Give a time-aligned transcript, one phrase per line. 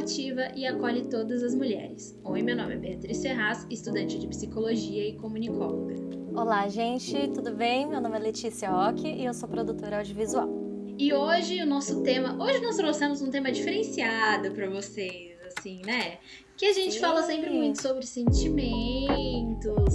[0.00, 2.18] motiva e acolhe todas as mulheres.
[2.24, 5.94] Oi, meu nome é Beatriz Serraz, estudante de psicologia e comunicóloga.
[6.34, 7.86] Olá, gente, tudo bem?
[7.86, 10.48] Meu nome é Letícia Ock e eu sou produtora audiovisual.
[10.96, 16.16] E hoje o nosso tema, hoje nós trouxemos um tema diferenciado para vocês, assim, né?
[16.56, 17.00] Que a gente Sim.
[17.00, 19.94] fala sempre muito sobre sentimentos,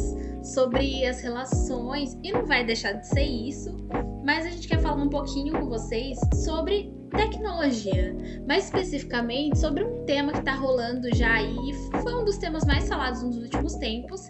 [0.53, 3.75] sobre as relações, e não vai deixar de ser isso,
[4.23, 8.15] mas a gente quer falar um pouquinho com vocês sobre tecnologia,
[8.47, 12.87] mais especificamente sobre um tema que está rolando já aí, foi um dos temas mais
[12.87, 14.27] falados nos últimos tempos,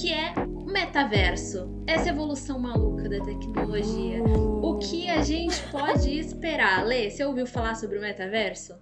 [0.00, 1.68] que é o metaverso.
[1.86, 4.22] Essa evolução maluca da tecnologia.
[4.22, 6.84] O que a gente pode esperar?
[6.86, 8.74] Lê, você ouviu falar sobre o metaverso?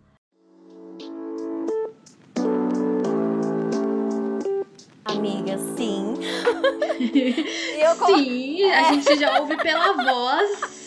[5.05, 6.14] Amiga, sim.
[8.06, 10.86] sim, a gente já ouve pela voz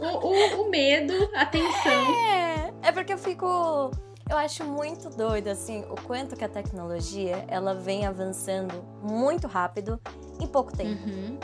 [0.00, 2.14] o, o, o medo, a tensão.
[2.28, 3.90] É, é porque eu fico.
[4.28, 9.98] Eu acho muito doido, assim, o quanto que a tecnologia ela vem avançando muito rápido
[10.38, 11.02] em pouco tempo.
[11.08, 11.38] Uhum.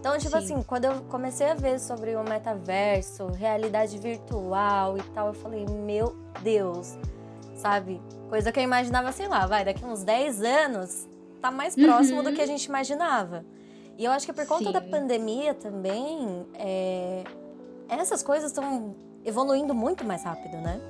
[0.00, 0.36] Então, tipo Sim.
[0.38, 5.66] assim, quando eu comecei a ver sobre o metaverso, realidade virtual e tal, eu falei,
[5.66, 6.96] meu Deus,
[7.54, 8.00] sabe?
[8.30, 11.06] Coisa que eu imaginava, sei lá, vai, daqui uns 10 anos,
[11.42, 12.24] tá mais próximo uhum.
[12.24, 13.44] do que a gente imaginava.
[13.98, 14.72] E eu acho que por conta Sim.
[14.72, 17.22] da pandemia também, é,
[17.98, 20.80] essas coisas estão evoluindo muito mais rápido, né?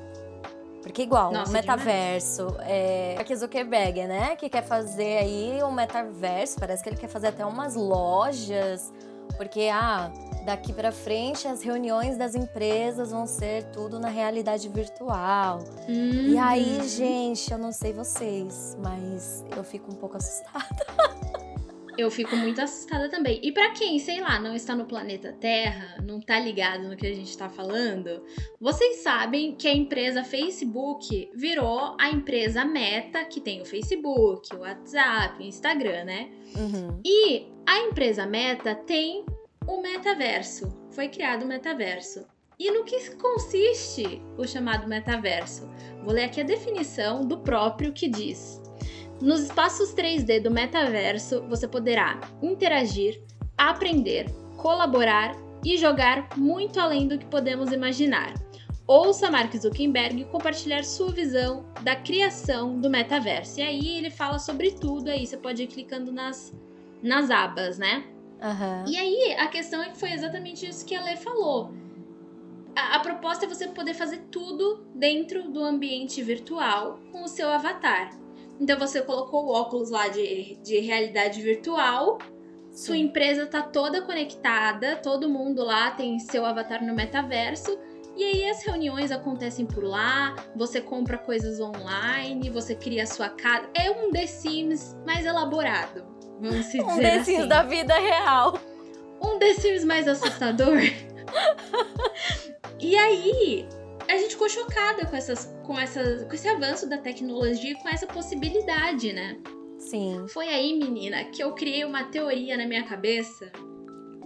[0.82, 6.58] Porque igual, Nossa, o metaverso, é, aqui Zuckerberg, né, que quer fazer aí um metaverso,
[6.58, 8.90] parece que ele quer fazer até umas lojas,
[9.36, 10.10] porque ah,
[10.44, 15.58] daqui para frente as reuniões das empresas vão ser tudo na realidade virtual.
[15.86, 16.28] Uhum.
[16.28, 20.86] E aí, gente, eu não sei vocês, mas eu fico um pouco assustada.
[21.96, 23.40] Eu fico muito assustada também.
[23.42, 27.06] E para quem, sei lá, não está no planeta Terra, não tá ligado no que
[27.06, 28.22] a gente tá falando,
[28.60, 34.60] vocês sabem que a empresa Facebook virou a empresa Meta, que tem o Facebook, o
[34.60, 36.30] WhatsApp, o Instagram, né?
[36.56, 37.00] Uhum.
[37.04, 39.24] E a empresa Meta tem
[39.66, 40.68] o metaverso.
[40.90, 42.26] Foi criado o metaverso.
[42.58, 45.66] E no que consiste o chamado metaverso?
[46.04, 48.60] Vou ler aqui a definição do próprio que diz:
[49.20, 53.22] nos espaços 3D do metaverso, você poderá interagir,
[53.56, 54.26] aprender,
[54.56, 58.32] colaborar e jogar muito além do que podemos imaginar.
[58.86, 63.60] Ouça Mark Zuckerberg compartilhar sua visão da criação do metaverso.
[63.60, 66.52] E aí ele fala sobre tudo aí, você pode ir clicando nas,
[67.02, 68.04] nas abas, né?
[68.42, 68.90] Uhum.
[68.90, 71.72] E aí a questão é que foi exatamente isso que a Lê falou.
[72.74, 77.48] A, a proposta é você poder fazer tudo dentro do ambiente virtual com o seu
[77.48, 78.10] avatar.
[78.60, 82.18] Então você colocou o óculos lá de, de realidade virtual.
[82.70, 82.86] Sim.
[82.86, 87.78] Sua empresa tá toda conectada, todo mundo lá tem seu avatar no metaverso.
[88.16, 93.30] E aí as reuniões acontecem por lá, você compra coisas online, você cria a sua
[93.30, 93.68] casa.
[93.72, 96.04] É um The Sims mais elaborado,
[96.38, 97.48] vamos dizer um The Sims assim.
[97.48, 98.58] da vida real.
[99.22, 100.76] Um The Sims mais assustador.
[102.78, 103.66] e aí,
[104.10, 107.88] a gente ficou chocada com, essas, com, essa, com esse avanço da tecnologia e com
[107.88, 109.38] essa possibilidade, né?
[109.78, 110.26] Sim.
[110.28, 113.50] Foi aí, menina, que eu criei uma teoria na minha cabeça.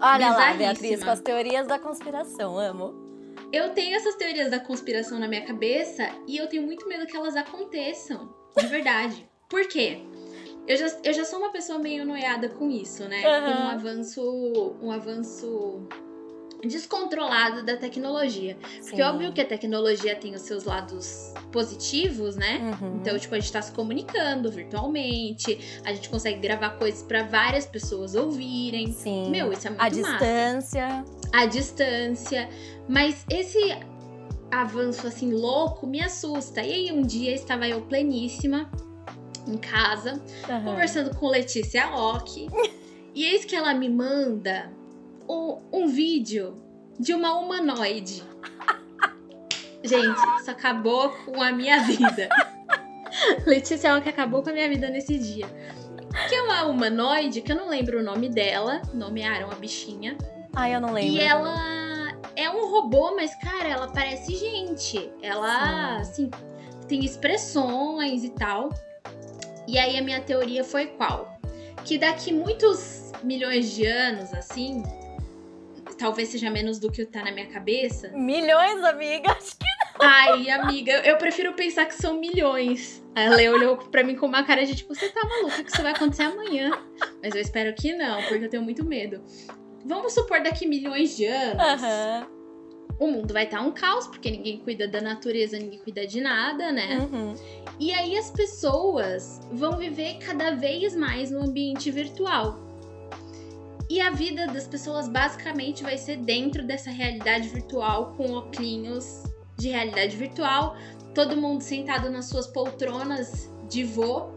[0.00, 3.04] Olha lá, Beatriz, com as teorias da conspiração, amo.
[3.52, 7.16] Eu tenho essas teorias da conspiração na minha cabeça e eu tenho muito medo que
[7.16, 8.34] elas aconteçam.
[8.56, 9.28] De verdade.
[9.48, 10.00] Por quê?
[10.66, 13.22] Eu já, eu já sou uma pessoa meio noiada com isso, né?
[13.22, 13.44] Uhum.
[13.44, 14.76] Com um avanço.
[14.82, 15.88] Um avanço
[16.66, 18.56] descontrolado da tecnologia.
[18.80, 18.80] Sim.
[18.80, 22.76] Porque óbvio que a tecnologia tem os seus lados positivos, né?
[22.80, 22.96] Uhum.
[22.96, 27.66] Então, tipo, a gente tá se comunicando virtualmente, a gente consegue gravar coisas para várias
[27.66, 28.92] pessoas ouvirem.
[28.92, 29.30] Sim.
[29.30, 30.00] Meu, isso é muito A massa.
[30.00, 31.04] distância.
[31.32, 32.48] A distância.
[32.88, 33.58] Mas esse
[34.50, 36.62] avanço assim louco me assusta.
[36.62, 38.70] E aí um dia estava eu pleníssima
[39.46, 40.64] em casa, uhum.
[40.64, 42.48] conversando com Letícia Locke.
[43.14, 44.70] e eis que ela me manda
[45.28, 46.54] um, um vídeo
[46.98, 48.22] de uma humanoide.
[49.82, 52.28] Gente, isso acabou com a minha vida.
[53.46, 55.46] Letícia é que acabou com a minha vida nesse dia.
[56.28, 58.80] Que é uma humanoide, que eu não lembro o nome dela.
[58.94, 60.16] Nomearam a bichinha.
[60.54, 61.12] Ai, eu não lembro.
[61.12, 65.10] E ela é um robô, mas, cara, ela parece gente.
[65.20, 66.30] Ela, Sim.
[66.30, 66.30] assim,
[66.88, 68.70] tem expressões e tal.
[69.66, 71.38] E aí a minha teoria foi qual?
[71.84, 74.82] Que daqui muitos milhões de anos, assim,
[75.96, 78.08] talvez seja menos do que tá na minha cabeça.
[78.10, 79.32] Milhões, amiga?
[79.32, 79.64] Acho que
[79.98, 80.06] não.
[80.06, 83.02] Ai, amiga, eu prefiro pensar que são milhões.
[83.14, 85.82] A Lê olhou pra mim com uma cara de tipo, você tá maluca que isso
[85.82, 86.70] vai acontecer amanhã.
[87.22, 89.22] Mas eu espero que não, porque eu tenho muito medo.
[89.84, 91.82] Vamos supor daqui milhões de anos.
[91.82, 92.26] Uhum.
[92.98, 96.20] o mundo vai estar tá um caos, porque ninguém cuida da natureza, ninguém cuida de
[96.20, 96.98] nada, né?
[96.98, 97.34] Uhum.
[97.78, 102.63] E aí as pessoas vão viver cada vez mais no ambiente virtual.
[103.88, 109.24] E a vida das pessoas basicamente vai ser dentro dessa realidade virtual, com óculos
[109.58, 110.76] de realidade virtual,
[111.14, 114.30] todo mundo sentado nas suas poltronas de vô,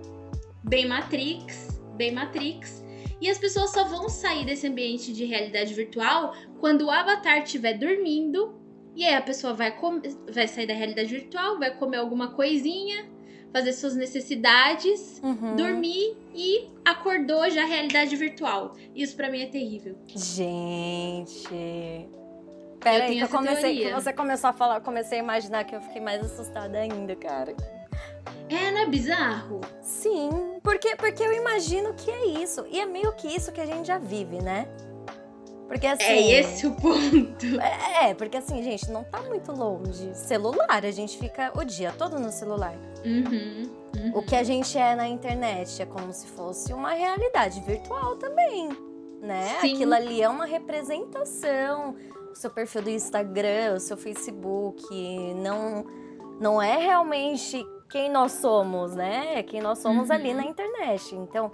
[0.64, 2.84] bem Matrix, bem Matrix.
[3.20, 7.74] E as pessoas só vão sair desse ambiente de realidade virtual quando o avatar estiver
[7.74, 8.56] dormindo.
[8.96, 9.76] E aí a pessoa vai,
[10.32, 13.06] vai sair da realidade virtual, vai comer alguma coisinha,
[13.52, 15.56] fazer suas necessidades, uhum.
[15.56, 18.76] dormir e acordou já a realidade virtual.
[18.96, 19.96] Isso para mim é terrível.
[20.08, 21.50] Gente.
[22.80, 26.02] Pera aí, que eu comecei, você começou a falar, comecei a imaginar que eu fiquei
[26.02, 27.56] mais assustada ainda, cara.
[28.50, 29.62] É, não é bizarro?
[29.82, 30.30] Sim,
[30.64, 32.66] porque, porque eu imagino que é isso.
[32.70, 34.68] E é meio que isso que a gente já vive, né?
[35.68, 36.04] Porque assim.
[36.04, 37.46] É esse o ponto.
[37.62, 40.16] É, é, porque assim, gente, não tá muito longe.
[40.16, 42.76] Celular, a gente fica o dia todo no celular.
[43.06, 44.12] Uhum, uhum.
[44.16, 48.70] O que a gente é na internet é como se fosse uma realidade virtual também.
[49.22, 49.58] Né?
[49.62, 49.74] Sim.
[49.74, 51.96] Aquilo ali é uma representação.
[52.32, 54.84] O seu perfil do Instagram, o seu Facebook,
[55.34, 55.86] não,
[56.40, 59.42] não é realmente quem nós somos, né?
[59.44, 60.16] Quem nós somos uhum.
[60.16, 61.16] ali na internet.
[61.16, 61.52] Então,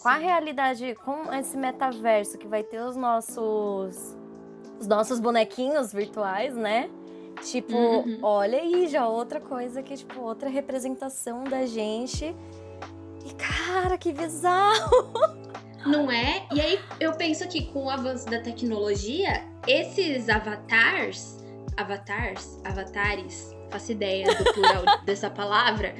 [0.00, 4.16] com a realidade, com esse metaverso que vai ter os nossos
[4.78, 6.90] os nossos bonequinhos virtuais, né?
[7.44, 8.18] Tipo, uhum.
[8.22, 12.34] olha aí, já outra coisa que, tipo, outra representação da gente.
[13.24, 15.12] E, cara, que bizarro!
[15.86, 16.46] Não é?
[16.52, 21.38] E aí eu penso que com o avanço da tecnologia, esses avatars,
[21.76, 25.94] avatars, avatares, faço ideia do plural dessa palavra,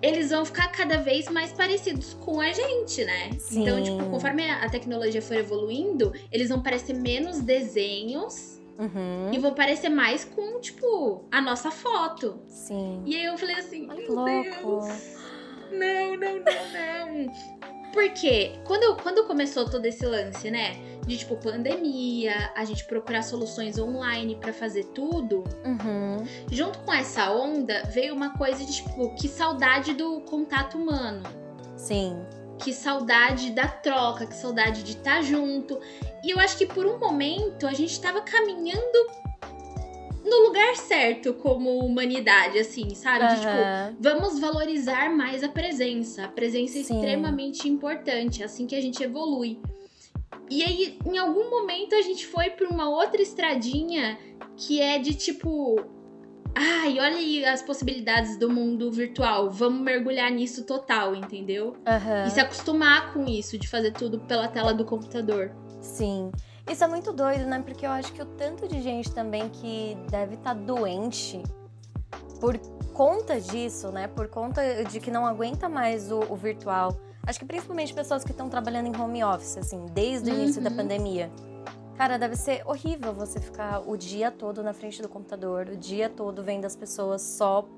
[0.00, 3.30] eles vão ficar cada vez mais parecidos com a gente, né?
[3.38, 3.62] Sim.
[3.62, 8.58] Então, tipo, conforme a tecnologia for evoluindo, eles vão parecer menos desenhos.
[8.78, 9.32] Uhum.
[9.32, 12.38] E vão parecer mais com, tipo, a nossa foto.
[12.46, 13.02] Sim.
[13.04, 14.86] E aí eu falei assim, Ai, meu louco.
[14.86, 15.18] Deus.
[15.72, 17.32] Não, não, não, não.
[17.92, 20.76] Porque quando, quando começou todo esse lance, né?
[21.08, 25.42] De tipo pandemia, a gente procurar soluções online para fazer tudo.
[25.64, 26.22] Uhum.
[26.52, 31.22] Junto com essa onda veio uma coisa de tipo, que saudade do contato humano.
[31.78, 32.14] Sim.
[32.58, 35.80] Que saudade da troca, que saudade de estar tá junto.
[36.22, 39.28] E eu acho que por um momento a gente tava caminhando
[40.22, 43.24] no lugar certo como humanidade, assim, sabe?
[43.24, 43.30] Uhum.
[43.30, 46.26] De, tipo, vamos valorizar mais a presença.
[46.26, 46.96] A presença é Sim.
[46.96, 49.58] extremamente importante, é assim que a gente evolui.
[50.50, 54.18] E aí, em algum momento, a gente foi para uma outra estradinha
[54.56, 55.76] que é de tipo.
[56.54, 59.50] Ai, olha aí as possibilidades do mundo virtual.
[59.50, 61.76] Vamos mergulhar nisso total, entendeu?
[61.86, 62.26] Uhum.
[62.26, 65.52] E se acostumar com isso, de fazer tudo pela tela do computador.
[65.80, 66.32] Sim.
[66.70, 67.62] Isso é muito doido, né?
[67.64, 71.42] Porque eu acho que o tanto de gente também que deve estar tá doente
[72.40, 72.58] por
[72.92, 74.08] conta disso, né?
[74.08, 76.98] Por conta de que não aguenta mais o, o virtual.
[77.28, 80.40] Acho que principalmente pessoas que estão trabalhando em home office, assim, desde o uhum.
[80.40, 80.76] início da uhum.
[80.76, 81.30] pandemia.
[81.94, 86.08] Cara, deve ser horrível você ficar o dia todo na frente do computador, o dia
[86.08, 87.68] todo vendo as pessoas só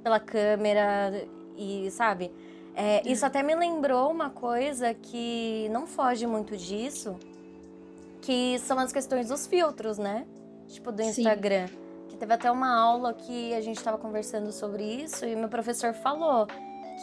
[0.00, 1.26] pela câmera
[1.56, 2.30] e, sabe?
[2.76, 7.16] É, isso até me lembrou uma coisa que não foge muito disso,
[8.22, 10.24] que são as questões dos filtros, né?
[10.68, 11.66] Tipo, do Instagram.
[11.66, 11.78] Sim.
[12.10, 15.92] Que teve até uma aula que a gente estava conversando sobre isso e meu professor
[15.94, 16.46] falou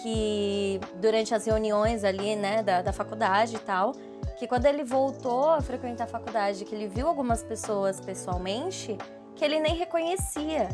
[0.02, 3.94] que durante as reuniões ali, né, da, da faculdade e tal,
[4.38, 8.98] que quando ele voltou a frequentar a faculdade, que ele viu algumas pessoas pessoalmente,
[9.36, 10.70] que ele nem reconhecia.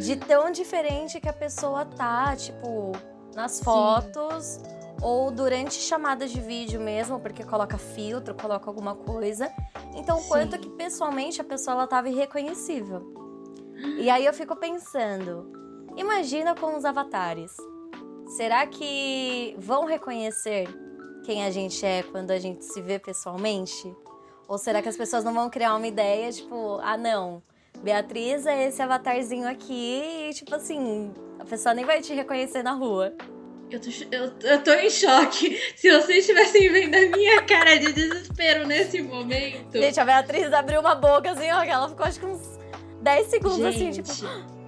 [0.00, 2.90] De tão diferente que a pessoa tá, tipo,
[3.36, 4.44] nas fotos.
[4.44, 9.50] Sim ou durante chamadas de vídeo mesmo, porque coloca filtro, coloca alguma coisa.
[9.94, 10.28] Então, Sim.
[10.28, 13.14] quanto que pessoalmente a pessoa ela tava irreconhecível.
[13.98, 15.50] E aí eu fico pensando,
[15.96, 17.56] imagina com os avatares.
[18.30, 20.68] Será que vão reconhecer
[21.24, 23.92] quem a gente é quando a gente se vê pessoalmente?
[24.46, 27.42] Ou será que as pessoas não vão criar uma ideia, tipo, ah, não,
[27.82, 32.72] Beatriz é esse avatarzinho aqui, e tipo assim, a pessoa nem vai te reconhecer na
[32.72, 33.12] rua.
[33.68, 35.56] Eu tô, eu, eu tô em choque.
[35.76, 39.76] Se vocês estivessem vendo a minha cara de desespero nesse momento.
[39.76, 42.58] Gente, a Beatriz abriu uma boca assim, ó, que ela ficou acho que uns
[43.02, 44.59] 10 segundos gente, assim, tipo.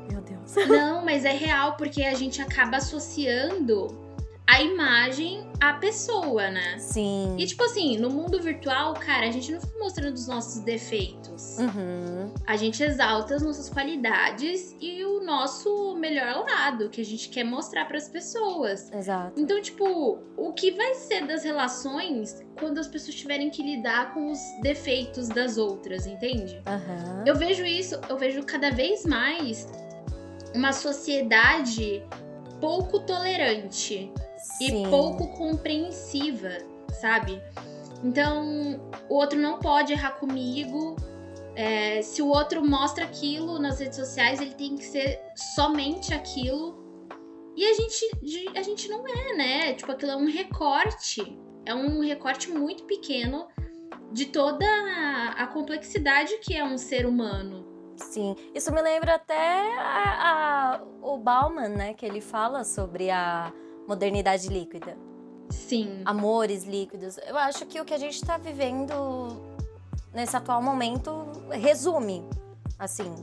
[0.55, 0.69] Deus.
[0.69, 4.03] Não, mas é real, porque a gente acaba associando
[4.47, 6.79] a imagem à pessoa, né?
[6.79, 7.37] Sim.
[7.39, 11.57] E tipo assim, no mundo virtual, cara, a gente não fica mostrando os nossos defeitos.
[11.59, 12.35] Uhum.
[12.47, 17.45] A gente exalta as nossas qualidades e o nosso melhor lado, que a gente quer
[17.45, 18.93] mostrar para as pessoas.
[18.93, 19.41] Exato.
[19.41, 24.31] Então, tipo, o que vai ser das relações quando as pessoas tiverem que lidar com
[24.31, 26.61] os defeitos das outras, entende?
[26.67, 27.25] Uhum.
[27.25, 29.67] Eu vejo isso, eu vejo cada vez mais
[30.55, 32.03] uma sociedade
[32.61, 34.85] pouco tolerante Sim.
[34.87, 36.59] e pouco compreensiva,
[37.01, 37.43] sabe?
[38.05, 40.97] Então, o outro não pode errar comigo.
[41.55, 46.81] É, se o outro mostra aquilo nas redes sociais, ele tem que ser somente aquilo.
[47.57, 49.75] E a gente, a gente não é, né?
[49.75, 51.39] Tipo, aquilo é um recorte.
[51.65, 53.47] É um recorte muito pequeno
[54.11, 54.67] de toda
[55.37, 57.72] a complexidade que é um ser humano.
[58.11, 61.95] Sim, isso me lembra até a, a, o Bauman, né?
[61.95, 63.53] Que ele fala sobre a
[63.87, 64.97] modernidade líquida.
[65.51, 66.03] Sim.
[66.05, 67.19] Amores líquidos.
[67.27, 69.53] Eu acho que o que a gente está vivendo
[70.13, 72.25] nesse atual momento resume,
[72.79, 73.15] assim,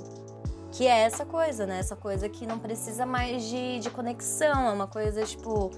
[0.72, 1.80] que é essa coisa, né?
[1.80, 5.72] Essa coisa que não precisa mais de, de conexão, é uma coisa, tipo,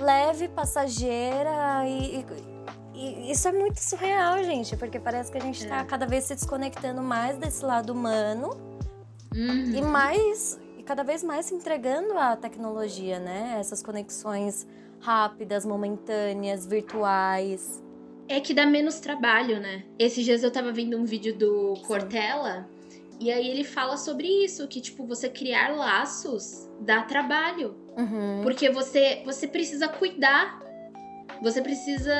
[0.00, 2.26] leve, passageira e, e,
[2.96, 5.84] e isso é muito surreal, gente, porque parece que a gente está é.
[5.84, 8.50] cada vez se desconectando mais desse lado humano
[9.34, 9.74] uhum.
[9.74, 13.56] e mais e cada vez mais se entregando à tecnologia, né?
[13.60, 14.66] Essas conexões
[15.00, 17.82] rápidas, momentâneas, virtuais.
[18.28, 19.84] É que dá menos trabalho, né?
[19.98, 22.66] Esses dias eu tava vendo um vídeo do Cortella
[23.20, 27.74] e aí ele fala sobre isso, que tipo, você criar laços dá trabalho.
[27.96, 28.40] Uhum.
[28.42, 30.62] Porque você, você precisa cuidar,
[31.42, 32.14] você precisa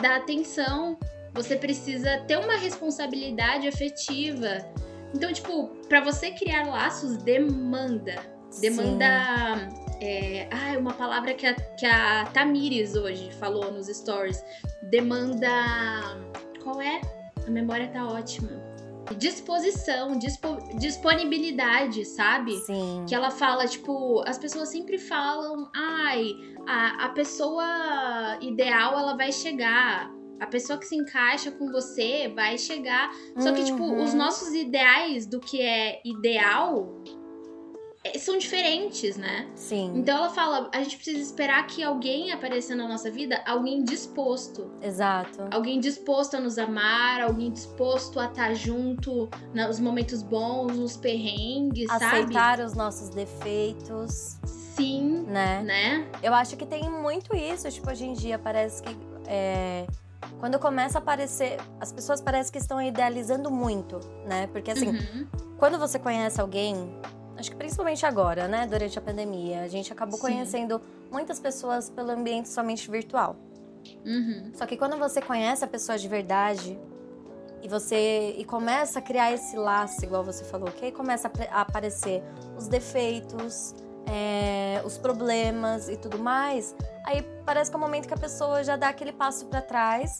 [0.00, 0.98] dar atenção,
[1.32, 4.58] você precisa ter uma responsabilidade afetiva.
[5.14, 8.14] Então, tipo, para você criar laços, demanda.
[8.60, 9.06] Demanda.
[10.00, 14.42] É, ah, uma palavra que a, que a Tamires hoje falou nos stories.
[14.90, 15.48] Demanda.
[16.62, 17.00] Qual é?
[17.46, 18.69] A memória tá ótima
[19.16, 22.56] disposição, dispo, disponibilidade, sabe?
[22.58, 23.04] Sim.
[23.08, 26.32] Que ela fala, tipo, as pessoas sempre falam, ai,
[26.66, 30.10] a, a pessoa ideal ela vai chegar.
[30.38, 33.10] A pessoa que se encaixa com você vai chegar.
[33.38, 34.18] Só que, tipo, os uhum.
[34.18, 37.02] nossos ideais do que é ideal
[38.18, 39.46] são diferentes, né?
[39.54, 39.92] Sim.
[39.94, 44.70] Então ela fala, a gente precisa esperar que alguém apareça na nossa vida, alguém disposto.
[44.80, 45.48] Exato.
[45.50, 51.90] Alguém disposto a nos amar, alguém disposto a estar junto nos momentos bons, nos perrengues,
[51.90, 52.22] Aceitar sabe?
[52.22, 54.38] Aceitar os nossos defeitos.
[54.46, 55.62] Sim, né?
[55.62, 56.08] né?
[56.22, 59.86] Eu acho que tem muito isso, tipo, hoje em dia parece que é,
[60.38, 64.46] quando começa a aparecer, as pessoas parecem que estão idealizando muito, né?
[64.46, 65.26] Porque assim, uhum.
[65.58, 66.98] quando você conhece alguém,
[67.40, 70.22] acho que principalmente agora, né, durante a pandemia, a gente acabou Sim.
[70.22, 70.80] conhecendo
[71.10, 73.36] muitas pessoas pelo ambiente somente virtual.
[74.04, 74.52] Uhum.
[74.54, 76.78] Só que quando você conhece a pessoa de verdade
[77.62, 81.60] e você e começa a criar esse laço, igual você falou, que aí começa a,
[81.62, 82.22] aparecer
[82.56, 83.74] os defeitos,
[84.06, 88.62] é, os problemas e tudo mais, aí parece que é o momento que a pessoa
[88.62, 90.18] já dá aquele passo para trás,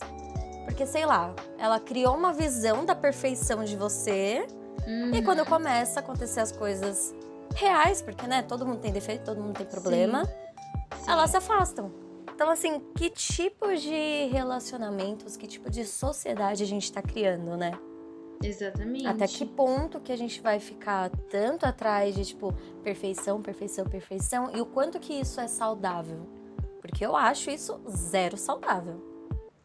[0.65, 4.45] porque sei lá, ela criou uma visão da perfeição de você
[4.87, 5.13] Uhum.
[5.13, 7.13] E quando começa a acontecer as coisas
[7.55, 10.31] reais, porque, né, todo mundo tem defeito, todo mundo tem problema, Sim.
[11.03, 11.11] Sim.
[11.11, 11.91] elas se afastam.
[12.33, 17.71] Então, assim, que tipo de relacionamentos, que tipo de sociedade a gente tá criando, né?
[18.43, 19.05] Exatamente.
[19.05, 24.51] Até que ponto que a gente vai ficar tanto atrás de, tipo, perfeição, perfeição, perfeição,
[24.55, 26.27] e o quanto que isso é saudável?
[26.81, 29.10] Porque eu acho isso zero saudável.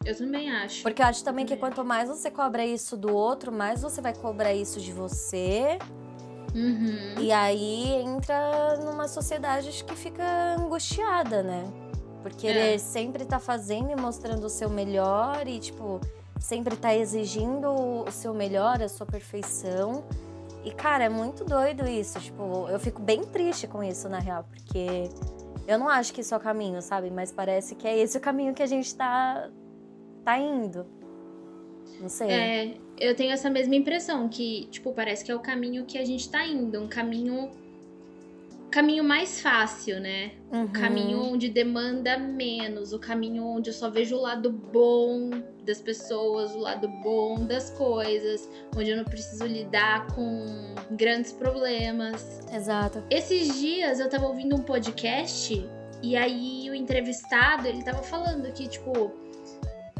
[0.07, 0.83] Eu também acho.
[0.83, 4.15] Porque eu acho também que quanto mais você cobra isso do outro, mais você vai
[4.15, 5.77] cobrar isso de você.
[6.55, 7.19] Uhum.
[7.19, 11.65] E aí entra numa sociedade que fica angustiada, né?
[12.23, 12.51] Porque é.
[12.69, 15.99] ele sempre tá fazendo e mostrando o seu melhor e, tipo,
[16.39, 20.05] sempre tá exigindo o seu melhor, a sua perfeição.
[20.63, 22.17] E, cara, é muito doido isso.
[22.19, 25.09] Tipo, eu fico bem triste com isso, na real, porque
[25.67, 27.11] eu não acho que isso é o caminho, sabe?
[27.11, 29.49] Mas parece que é esse o caminho que a gente tá,
[30.27, 30.85] tá indo.
[32.01, 32.29] Não sei.
[32.29, 36.03] É, eu tenho essa mesma impressão, que, tipo, parece que é o caminho que a
[36.03, 36.81] gente tá indo.
[36.81, 37.49] Um caminho.
[38.69, 40.33] Caminho mais fácil, né?
[40.51, 40.65] Uhum.
[40.65, 45.29] O caminho onde demanda menos, o caminho onde eu só vejo o lado bom
[45.65, 50.45] das pessoas, o lado bom das coisas, onde eu não preciso lidar com
[50.91, 52.41] grandes problemas.
[52.53, 53.01] Exato.
[53.09, 55.65] Esses dias eu tava ouvindo um podcast
[56.03, 59.13] e aí o entrevistado, ele tava falando que, tipo,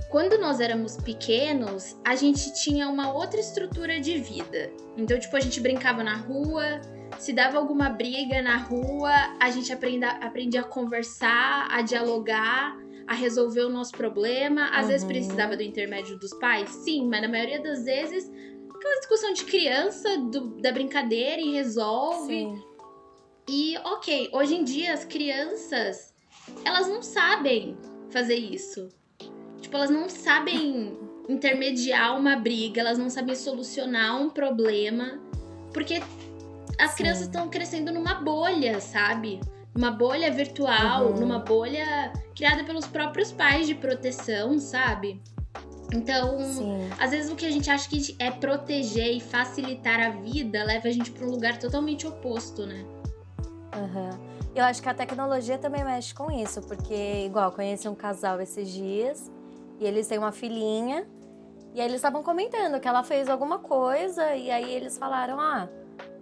[0.10, 4.72] quando nós éramos pequenos, a gente tinha uma outra estrutura de vida.
[4.96, 6.82] Então, tipo, a gente brincava na rua,
[7.20, 13.14] se dava alguma briga na rua, a gente aprenda, aprendia a conversar, a dialogar, a
[13.14, 14.70] resolver o nosso problema.
[14.70, 14.88] Às uhum.
[14.88, 18.32] vezes precisava do intermédio dos pais, sim, mas na maioria das vezes
[18.74, 22.28] aquela discussão de criança, do, da brincadeira e resolve.
[22.28, 22.64] Sim.
[23.50, 26.14] E ok, hoje em dia as crianças
[26.64, 27.78] elas não sabem
[28.10, 28.90] fazer isso.
[29.62, 30.98] Tipo, elas não sabem
[31.28, 35.20] intermediar uma briga, elas não sabem solucionar um problema,
[35.74, 36.02] porque
[36.80, 36.98] as Sim.
[36.98, 39.40] crianças estão crescendo numa bolha, sabe?
[39.76, 41.20] Numa bolha virtual, uhum.
[41.20, 45.22] numa bolha criada pelos próprios pais de proteção, sabe?
[45.94, 46.90] Então, Sim.
[47.00, 50.88] às vezes o que a gente acha que é proteger e facilitar a vida leva
[50.88, 52.86] a gente para um lugar totalmente oposto, né?
[53.76, 54.38] Uhum.
[54.56, 58.70] Eu acho que a tecnologia também mexe com isso, porque, igual, conheci um casal esses
[58.70, 59.32] dias
[59.79, 61.05] e eles têm uma filhinha
[61.77, 65.69] e aí eles estavam comentando que ela fez alguma coisa e aí eles falaram: ah,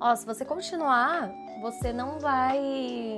[0.01, 1.31] ó, se você continuar,
[1.61, 3.15] você não vai.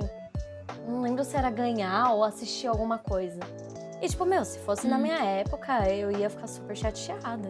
[0.86, 3.40] Não lembro se era ganhar ou assistir alguma coisa.
[4.00, 4.90] E tipo, meu, se fosse hum.
[4.90, 7.48] na minha época, eu ia ficar super chateada.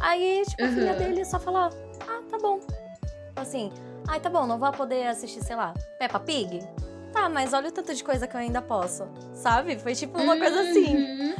[0.00, 1.68] Aí, tipo, a filha dele só falou:
[2.08, 2.60] ah, tá bom.
[3.36, 3.70] Assim,
[4.08, 6.66] ai, ah, tá bom, não vou poder assistir, sei lá, Peppa Pig?
[7.12, 9.06] Tá, mas olha o tanto de coisa que eu ainda posso.
[9.34, 9.78] Sabe?
[9.78, 10.38] Foi tipo uma uhum.
[10.38, 11.34] coisa assim.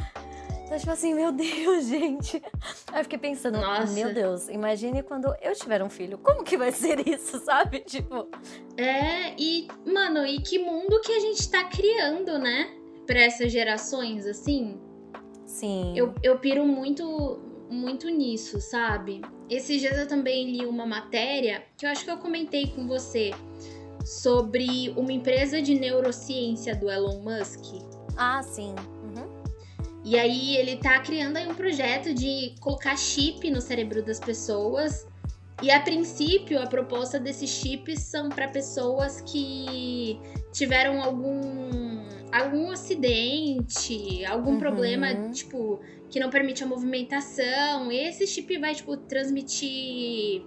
[0.67, 2.43] Então, tipo assim, meu Deus, gente.
[2.91, 3.93] Aí eu fiquei pensando, Nossa.
[3.93, 6.17] meu Deus, imagine quando eu tiver um filho.
[6.17, 7.79] Como que vai ser isso, sabe?
[7.79, 8.27] Tipo.
[8.75, 12.69] É, e, mano, e que mundo que a gente tá criando, né?
[13.05, 14.77] Pra essas gerações, assim.
[15.45, 15.93] Sim.
[15.95, 19.21] Eu, eu piro muito, muito nisso, sabe?
[19.49, 23.31] Esses dias eu também li uma matéria que eu acho que eu comentei com você
[24.05, 27.81] sobre uma empresa de neurociência do Elon Musk.
[28.17, 28.75] Ah, sim.
[30.07, 35.05] E aí ele tá criando aí um projeto de colocar chip no cérebro das pessoas.
[35.61, 40.17] E a princípio, a proposta desses chips são para pessoas que
[40.53, 44.59] tiveram algum algum acidente, algum uhum.
[44.59, 47.91] problema, tipo, que não permite a movimentação.
[47.91, 50.41] Esse chip vai, tipo, transmitir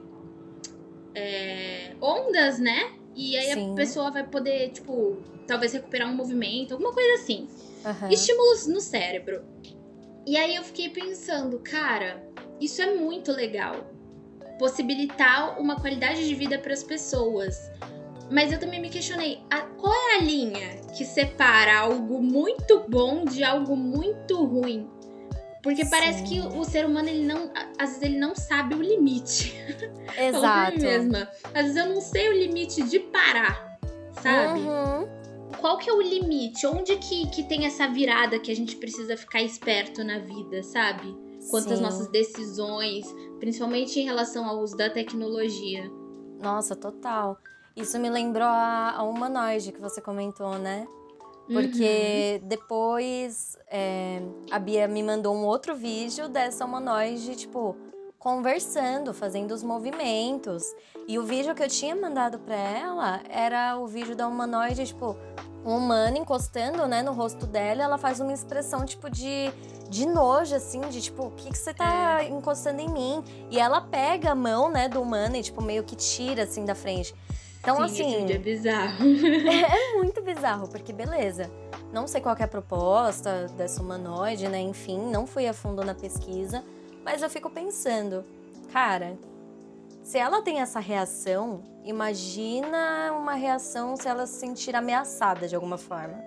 [1.15, 2.95] é, ondas, né?
[3.15, 3.73] E aí Sim.
[3.73, 7.47] a pessoa vai poder, tipo, talvez recuperar um movimento, alguma coisa assim.
[7.85, 8.09] Uhum.
[8.11, 9.43] Estímulos no cérebro.
[10.27, 12.23] E aí eu fiquei pensando, cara,
[12.61, 13.91] isso é muito legal.
[14.59, 17.71] Possibilitar uma qualidade de vida para as pessoas.
[18.31, 23.25] Mas eu também me questionei, a, qual é a linha que separa algo muito bom
[23.25, 24.89] de algo muito ruim?
[25.63, 25.91] Porque Sim.
[25.91, 27.51] parece que o ser humano, ele não.
[27.79, 29.55] Às vezes ele não sabe o limite.
[30.17, 30.81] Exato.
[30.81, 31.29] mesma.
[31.53, 33.79] Às vezes eu não sei o limite de parar,
[34.23, 34.61] sabe?
[34.61, 35.20] Uhum
[35.59, 36.67] qual que é o limite?
[36.67, 41.17] Onde que, que tem essa virada que a gente precisa ficar esperto na vida, sabe?
[41.51, 43.07] Quanto às nossas decisões,
[43.39, 45.91] principalmente em relação ao uso da tecnologia.
[46.41, 47.39] Nossa, total.
[47.75, 50.87] Isso me lembrou a, a humanoide que você comentou, né?
[51.51, 52.49] Porque uhum.
[52.49, 57.77] depois é, a Bia me mandou um outro vídeo dessa humanoide, tipo,
[58.21, 60.63] conversando, fazendo os movimentos.
[61.09, 65.17] E o vídeo que eu tinha mandado para ela era o vídeo da humanoide, tipo,
[65.65, 69.51] um humano encostando, né, no rosto dela, ela faz uma expressão tipo de,
[69.89, 73.25] de nojo, assim, de tipo, o que, que você tá encostando em mim?
[73.51, 76.75] E ela pega a mão, né, do humano e, tipo, meio que tira, assim, da
[76.75, 77.15] frente.
[77.59, 78.25] Então, Sim, assim.
[78.25, 79.05] Esse é bizarro.
[79.49, 81.51] é, é muito bizarro, porque beleza.
[81.91, 84.61] Não sei qual é a proposta dessa humanoide, né?
[84.61, 86.63] Enfim, não fui a fundo na pesquisa,
[87.11, 88.25] mas eu fico pensando,
[88.73, 89.19] cara,
[90.01, 95.77] se ela tem essa reação, imagina uma reação se ela se sentir ameaçada de alguma
[95.77, 96.23] forma.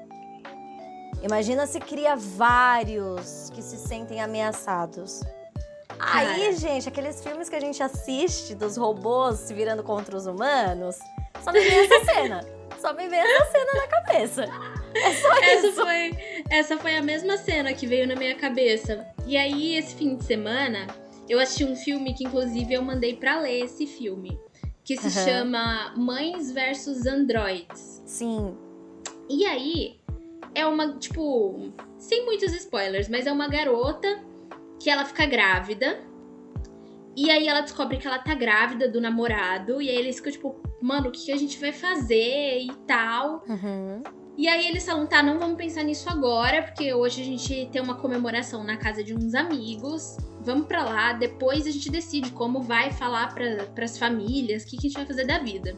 [1.21, 5.21] Imagina se cria vários que se sentem ameaçados.
[5.97, 10.99] Aí, gente, aqueles filmes que a gente assiste dos robôs se virando contra os humanos,
[11.41, 12.45] só me vem essa cena.
[12.81, 14.43] Só me vem essa cena na cabeça.
[14.95, 15.81] É só essa isso.
[15.81, 16.11] Foi,
[16.49, 19.05] essa foi a mesma cena que veio na minha cabeça.
[19.25, 20.87] E aí, esse fim de semana,
[21.27, 24.39] eu assisti um filme que, inclusive, eu mandei para ler esse filme.
[24.83, 25.25] Que se uhum.
[25.25, 28.01] chama Mães versus Androids.
[28.05, 28.57] Sim.
[29.29, 29.99] E aí,
[30.53, 34.21] é uma, tipo, sem muitos spoilers, mas é uma garota
[34.79, 36.01] que ela fica grávida.
[37.15, 39.81] E aí ela descobre que ela tá grávida do namorado.
[39.81, 43.43] E aí eles ficam, tipo, mano, o que, que a gente vai fazer e tal.
[43.47, 44.03] Uhum.
[44.35, 47.81] E aí eles falam, tá, não vamos pensar nisso agora, porque hoje a gente tem
[47.81, 50.17] uma comemoração na casa de uns amigos.
[50.41, 54.77] Vamos para lá, depois a gente decide como vai falar para as famílias, o que,
[54.77, 55.77] que a gente vai fazer da vida.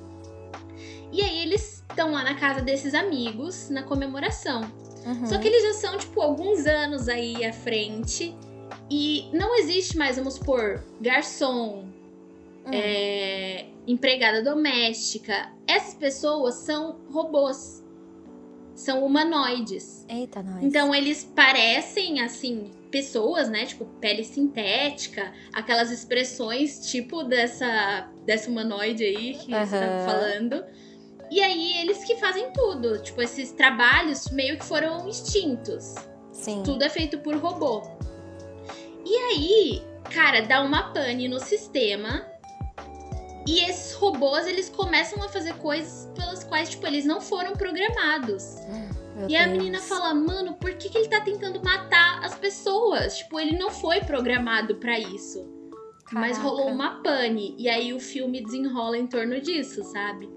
[1.11, 4.61] E aí eles estão lá na casa desses amigos, na comemoração.
[5.05, 5.25] Uhum.
[5.25, 8.35] Só que eles já são, tipo, alguns anos aí à frente.
[8.89, 11.85] E não existe mais, vamos supor, garçom,
[12.65, 12.71] hum.
[12.71, 15.51] é, empregada doméstica.
[15.67, 17.84] Essas pessoas são robôs.
[18.75, 20.05] São humanoides.
[20.09, 20.61] Eita, nós.
[20.61, 23.65] Então eles parecem assim pessoas, né?
[23.65, 29.65] Tipo pele sintética, aquelas expressões tipo dessa dessa humanoide aí que uhum.
[29.65, 30.63] você tá falando.
[31.31, 35.95] E aí eles que fazem tudo, tipo esses trabalhos meio que foram extintos.
[36.31, 36.61] Sim.
[36.63, 37.81] Tudo é feito por robô.
[39.05, 39.83] E aí,
[40.13, 42.25] cara, dá uma pane no sistema.
[43.47, 48.55] E esses robôs, eles começam a fazer coisas pelas quais, tipo, eles não foram programados.
[49.15, 49.41] Meu e Deus.
[49.41, 53.17] a menina fala, mano, por que, que ele tá tentando matar as pessoas?
[53.19, 55.39] Tipo, ele não foi programado para isso.
[56.05, 56.27] Caraca.
[56.27, 57.55] Mas rolou uma pane.
[57.57, 60.27] E aí o filme desenrola em torno disso, sabe?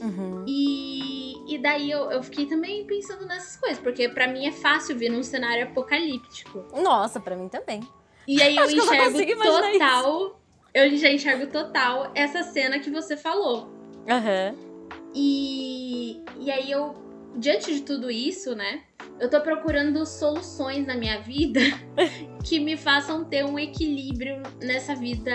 [0.00, 0.44] Uhum.
[0.46, 4.96] E, e daí eu, eu fiquei também pensando nessas coisas, porque para mim é fácil
[4.96, 6.64] vir num cenário apocalíptico.
[6.80, 7.80] Nossa, para mim também.
[8.26, 10.39] E aí eu Acho enxergo eu total.
[10.72, 13.70] Eu já enxergo total essa cena que você falou.
[14.08, 14.54] Aham.
[14.54, 14.70] Uhum.
[15.14, 16.94] E, e aí eu,
[17.36, 18.82] diante de tudo isso, né?
[19.18, 21.60] Eu tô procurando soluções na minha vida
[22.44, 25.32] que me façam ter um equilíbrio nessa vida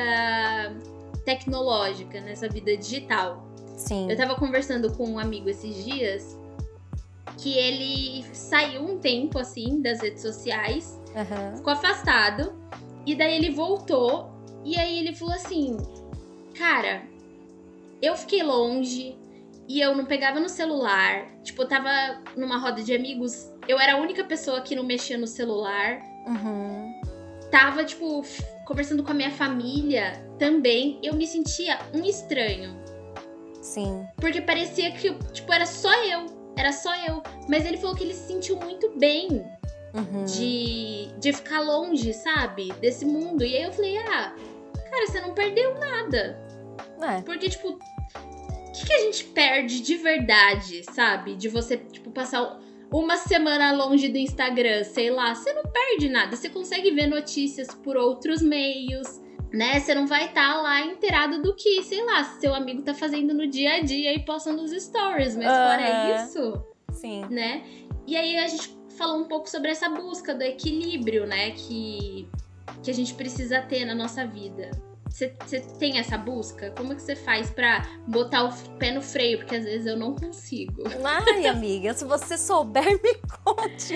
[1.25, 3.45] tecnológica, nessa vida digital.
[3.75, 4.09] Sim.
[4.09, 6.37] Eu tava conversando com um amigo esses dias
[7.37, 11.57] que ele saiu um tempo assim das redes sociais, uhum.
[11.57, 12.55] ficou afastado,
[13.05, 14.31] e daí ele voltou,
[14.65, 15.77] e aí ele falou assim:
[16.57, 17.03] Cara,
[18.01, 19.17] eu fiquei longe
[19.67, 21.27] e eu não pegava no celular.
[21.43, 25.17] Tipo, eu tava numa roda de amigos, eu era a única pessoa que não mexia
[25.17, 26.01] no celular.
[26.27, 26.93] Uhum.
[27.51, 28.23] Tava, tipo,
[28.65, 30.99] conversando com a minha família também.
[31.03, 32.75] Eu me sentia um estranho.
[33.61, 34.05] Sim.
[34.17, 36.25] Porque parecia que, tipo, era só eu.
[36.57, 37.21] Era só eu.
[37.47, 39.45] Mas ele falou que ele se sentiu muito bem
[39.93, 40.25] uhum.
[40.25, 42.71] de, de ficar longe, sabe?
[42.73, 43.43] Desse mundo.
[43.43, 44.35] E aí eu falei, ah,
[44.95, 46.41] cara, você não perdeu nada.
[47.01, 47.21] É.
[47.21, 51.35] Porque, tipo, o que, que a gente perde de verdade, sabe?
[51.35, 52.59] De você, tipo, passar
[52.91, 56.35] uma semana longe do Instagram, sei lá, você não perde nada.
[56.35, 59.23] Você consegue ver notícias por outros meios
[59.55, 59.79] né?
[59.79, 63.33] Você não vai estar tá lá inteirado do que, sei lá, seu amigo tá fazendo
[63.33, 65.53] no dia a dia e postando os stories, mas uhum.
[65.53, 67.63] fora isso, sim, né?
[68.05, 72.27] E aí a gente falou um pouco sobre essa busca do equilíbrio, né, que
[72.83, 74.71] que a gente precisa ter na nossa vida.
[75.09, 75.29] Você
[75.79, 76.71] tem essa busca?
[76.71, 79.37] Como é que você faz para botar o pé no freio?
[79.37, 80.83] Porque às vezes eu não consigo.
[81.05, 83.95] Ai, amiga, se você souber, me conte.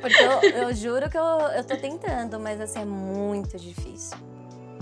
[0.00, 4.16] Porque eu, eu juro que eu, eu tô tentando, mas assim, é muito difícil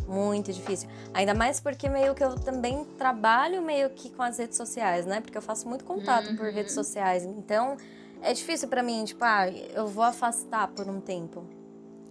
[0.06, 0.90] muito difícil.
[1.14, 5.22] Ainda mais porque meio que eu também trabalho meio que com as redes sociais, né?
[5.22, 6.36] Porque eu faço muito contato uhum.
[6.36, 7.24] por redes sociais.
[7.24, 7.78] Então,
[8.20, 11.42] é difícil para mim, tipo, ah, eu vou afastar por um tempo.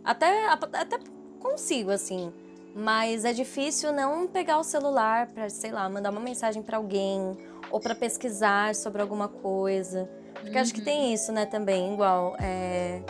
[0.04, 1.00] Até, até
[1.40, 2.32] consigo, assim.
[2.74, 7.38] Mas é difícil não pegar o celular para, sei lá, mandar uma mensagem para alguém
[7.70, 10.10] ou para pesquisar sobre alguma coisa.
[10.36, 10.62] Porque uhum.
[10.62, 11.14] acho que tem uhum.
[11.14, 12.36] isso, né, também, igual.
[12.40, 13.02] É...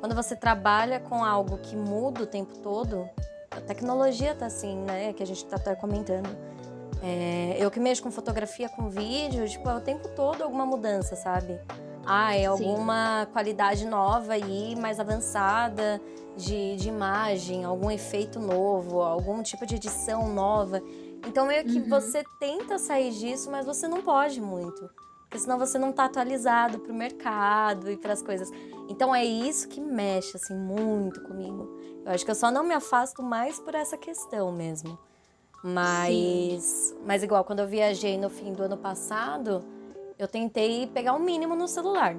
[0.00, 3.08] Quando você trabalha com algo que muda o tempo todo,
[3.50, 5.12] a tecnologia tá assim, né?
[5.12, 6.28] Que a gente tá, tá comentando.
[7.02, 11.16] É, eu que mexo com fotografia, com vídeo, tipo, é o tempo todo alguma mudança,
[11.16, 11.58] sabe?
[12.04, 13.32] Ah, é alguma Sim.
[13.32, 16.00] qualidade nova aí, mais avançada
[16.36, 20.82] de, de imagem, algum efeito novo, algum tipo de edição nova.
[21.26, 21.88] Então, meio que uhum.
[21.88, 24.88] você tenta sair disso, mas você não pode muito.
[25.22, 28.50] Porque senão você não tá atualizado pro mercado e para as coisas.
[28.88, 31.68] Então, é isso que mexe, assim, muito comigo.
[32.04, 34.96] Eu acho que eu só não me afasto mais por essa questão mesmo.
[35.64, 36.98] Mas, Sim.
[37.04, 39.64] mas igual, quando eu viajei no fim do ano passado,
[40.16, 42.14] eu tentei pegar o mínimo no celular.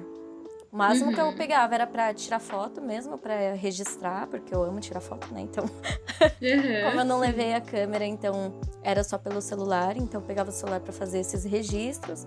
[0.70, 1.14] O máximo uhum.
[1.14, 1.36] que eu uhum.
[1.36, 5.40] pegava era para tirar foto mesmo, para registrar, porque eu amo tirar foto, né?
[5.40, 8.52] Então, uhum, como eu não levei a câmera, então
[8.82, 12.26] era só pelo celular, então eu pegava o celular para fazer esses registros.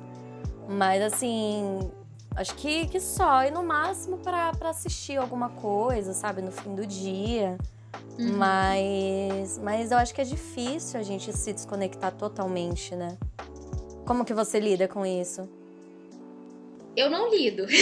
[0.67, 1.91] Mas assim,
[2.35, 6.85] Acho que, que só, e no máximo para assistir alguma coisa, sabe, no fim do
[6.85, 7.57] dia.
[8.17, 8.37] Uhum.
[8.37, 13.17] Mas, mas eu acho que é difícil a gente se desconectar totalmente, né?
[14.05, 15.47] Como que você lida com isso?
[16.95, 17.65] Eu não lido.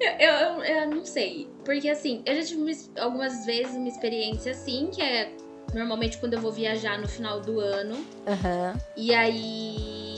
[0.00, 1.48] eu, eu, eu, não sei.
[1.64, 5.32] Porque assim, eu já tive algumas vezes uma experiência assim, que é
[5.74, 7.94] normalmente quando eu vou viajar no final do ano.
[7.94, 8.80] Uhum.
[8.96, 10.16] E aí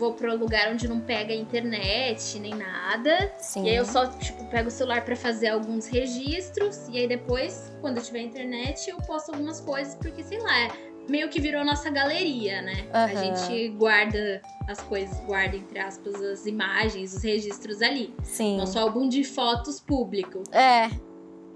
[0.00, 3.32] vou um lugar onde não pega internet nem nada.
[3.38, 3.64] Sim.
[3.64, 6.88] E aí eu só, tipo, pego o celular para fazer alguns registros.
[6.88, 10.70] E aí depois, quando eu tiver internet, eu posto algumas coisas, porque sei lá,
[11.08, 12.86] meio que virou nossa galeria, né?
[12.86, 12.90] Uhum.
[12.92, 18.14] A gente guarda as coisas, guarda, entre aspas, as imagens, os registros ali.
[18.22, 18.56] Sim.
[18.56, 20.42] Nosso álbum de fotos público.
[20.52, 20.90] É.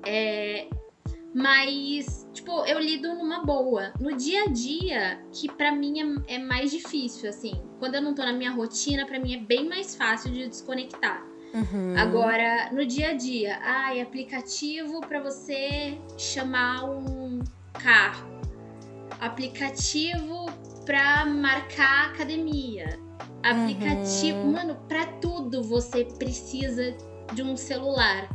[0.07, 0.69] É.
[1.35, 3.93] Mas, tipo, eu lido numa boa.
[3.99, 7.61] No dia a dia, que para mim é, é, mais difícil, assim.
[7.81, 11.25] Quando eu não tô na minha rotina, para mim é bem mais fácil de desconectar.
[11.53, 11.95] Uhum.
[11.97, 17.41] Agora, no dia a dia, ai, aplicativo para você chamar um
[17.73, 18.34] carro.
[19.21, 20.47] Aplicativo
[20.85, 22.99] para marcar academia.
[23.43, 24.53] Aplicativo, uhum.
[24.53, 26.97] mano, para tudo você precisa
[27.33, 28.29] de um celular.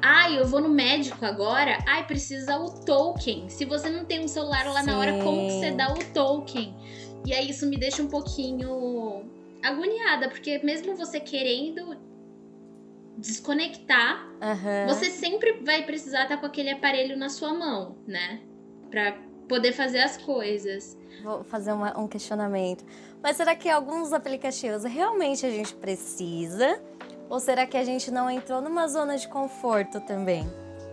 [0.00, 1.78] Ai, eu vou no médico agora.
[1.86, 3.48] Ai, precisa o token.
[3.48, 4.86] Se você não tem um celular lá Sim.
[4.86, 6.74] na hora, como que você dá o token?
[7.26, 9.24] E aí isso me deixa um pouquinho
[9.62, 11.96] agoniada, porque mesmo você querendo
[13.16, 14.86] desconectar, uhum.
[14.88, 18.40] você sempre vai precisar estar com aquele aparelho na sua mão, né?
[18.90, 19.16] Pra
[19.48, 20.96] poder fazer as coisas.
[21.22, 22.84] Vou fazer uma, um questionamento.
[23.22, 26.80] Mas será que alguns aplicativos realmente a gente precisa?
[27.28, 30.46] Ou será que a gente não entrou numa zona de conforto também?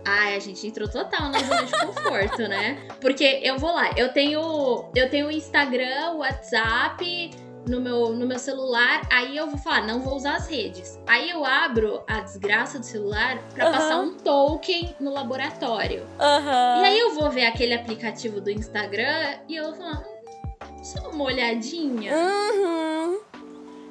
[0.04, 2.88] Ah, a gente entrou total na zona de conforto, né?
[3.00, 7.30] Porque eu vou lá, eu tenho eu tenho Instagram, WhatsApp
[7.66, 10.98] no meu, no meu celular, aí eu vou falar, não vou usar as redes.
[11.06, 13.72] Aí eu abro a desgraça do celular para uhum.
[13.72, 16.06] passar um token no laboratório.
[16.18, 16.82] Uhum.
[16.82, 21.10] E aí eu vou ver aquele aplicativo do Instagram e eu vou falar, hum, só
[21.10, 22.12] uma olhadinha.
[22.14, 23.20] Uhum.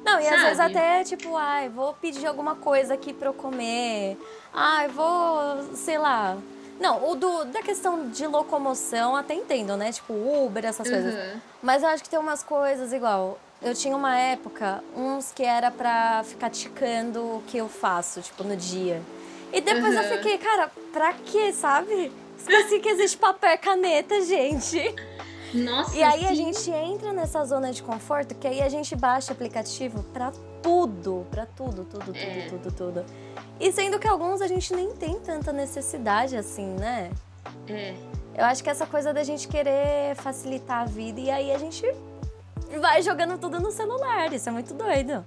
[0.04, 0.34] Não, e Sabe?
[0.34, 4.18] às vezes até tipo, ai, vou pedir alguma coisa aqui pra eu comer.
[4.52, 6.36] Ai, vou, sei lá.
[6.80, 9.92] Não, o do, da questão de locomoção até entendo, né?
[9.92, 10.92] Tipo, Uber, essas uhum.
[10.92, 11.36] coisas.
[11.62, 13.38] Mas eu acho que tem umas coisas igual.
[13.62, 18.42] Eu tinha uma época, uns que era pra ficar ticando o que eu faço, tipo,
[18.42, 19.00] no dia.
[19.52, 20.02] E depois uhum.
[20.02, 22.10] eu fiquei, cara, pra quê, sabe?
[22.36, 24.94] Esqueci que existe papel e caneta, gente.
[25.54, 26.26] Nossa, E aí sim.
[26.26, 31.26] a gente entra nessa zona de conforto, que aí a gente baixa aplicativo pra tudo,
[31.30, 32.46] pra tudo, tudo, tudo, é.
[32.48, 33.04] tudo, tudo.
[33.60, 37.10] E sendo que alguns a gente nem tem tanta necessidade assim, né?
[37.68, 37.94] É.
[38.34, 41.84] Eu acho que essa coisa da gente querer facilitar a vida e aí a gente
[42.80, 44.32] vai jogando tudo no celular.
[44.32, 45.24] Isso é muito doido.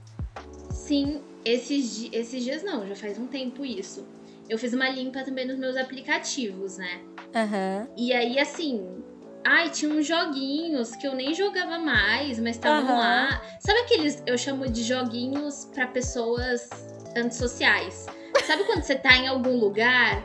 [0.71, 4.05] Sim, esses, esses dias não, já faz um tempo isso.
[4.47, 7.01] Eu fiz uma limpa também nos meus aplicativos, né?
[7.33, 7.87] Uhum.
[7.97, 9.03] E aí, assim,
[9.47, 12.99] Ai, tinha uns joguinhos que eu nem jogava mais, mas estavam uhum.
[12.99, 13.39] lá.
[13.59, 16.67] Sabe aqueles, eu chamo de joguinhos para pessoas
[17.15, 18.07] antissociais?
[18.43, 20.23] Sabe quando você tá em algum lugar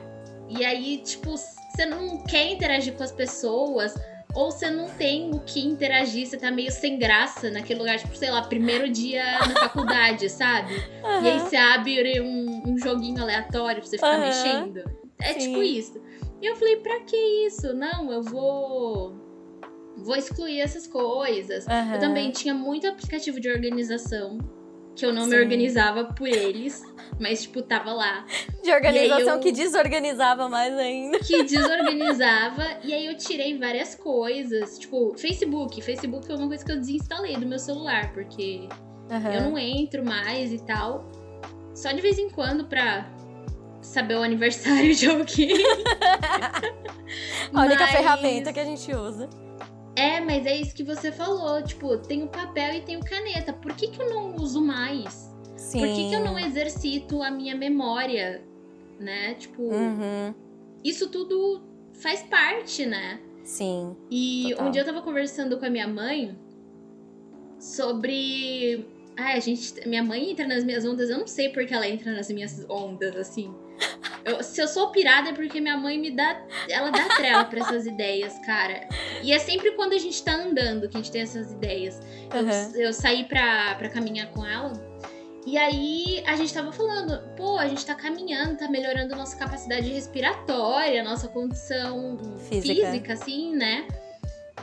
[0.48, 3.94] e aí, tipo, você não quer interagir com as pessoas,
[4.35, 8.14] ou você não tem o que interagir, você tá meio sem graça naquele lugar, tipo,
[8.16, 10.75] sei lá, primeiro dia na faculdade, sabe?
[11.03, 11.25] Uhum.
[11.25, 14.27] E aí você abre um, um, joguinho aleatório pra você ficar uhum.
[14.27, 14.85] mexendo.
[15.21, 15.38] É Sim.
[15.40, 16.01] tipo isso.
[16.40, 17.16] E eu falei, pra que
[17.47, 17.75] isso?
[17.75, 19.14] Não, eu vou.
[19.99, 21.66] Vou excluir essas coisas.
[21.66, 21.95] Uhum.
[21.95, 24.38] Eu também tinha muito aplicativo de organização
[24.94, 25.31] que eu não Sim.
[25.31, 26.83] me organizava por eles,
[27.18, 28.24] mas, tipo, tava lá.
[28.62, 29.40] De organização eu...
[29.40, 31.18] que desorganizava mais ainda.
[31.18, 32.79] Que desorganizava.
[32.83, 34.79] e aí eu tirei várias coisas.
[34.79, 35.81] Tipo, Facebook.
[35.83, 38.68] Facebook é uma coisa que eu desinstalei do meu celular, porque
[39.11, 39.33] uhum.
[39.33, 41.11] eu não entro mais e tal.
[41.74, 43.09] Só de vez em quando pra
[43.81, 45.53] saber o aniversário de alguém.
[47.53, 47.90] a única mas...
[47.90, 49.29] ferramenta que a gente usa.
[49.96, 51.62] É, mas é isso que você falou.
[51.62, 53.53] Tipo, tem o papel e tem o caneta.
[53.53, 55.31] Por que, que eu não uso mais?
[55.57, 55.81] Sim.
[55.81, 58.42] Por que, que eu não exercito a minha memória?
[58.98, 59.35] Né?
[59.35, 60.35] Tipo, uhum.
[60.85, 61.62] isso tudo
[61.94, 63.20] faz parte, né?
[63.44, 63.96] Sim.
[64.11, 64.66] E total.
[64.66, 66.38] um dia eu tava conversando com a minha mãe
[67.59, 68.87] sobre.
[69.16, 69.87] Ai, a gente.
[69.88, 73.16] Minha mãe entra nas minhas ondas, eu não sei porque ela entra nas minhas ondas,
[73.16, 73.53] assim.
[74.24, 76.42] Eu, se eu sou pirada é porque minha mãe me dá.
[76.68, 78.88] Ela dá trela pra essas ideias, cara.
[79.22, 82.00] E é sempre quando a gente tá andando que a gente tem essas ideias.
[82.35, 82.74] Uhum.
[82.74, 84.72] Eu, eu saí pra, pra caminhar com ela.
[85.46, 89.88] E aí a gente tava falando, pô, a gente tá caminhando, tá melhorando nossa capacidade
[89.90, 93.88] respiratória, nossa condição física, física assim, né?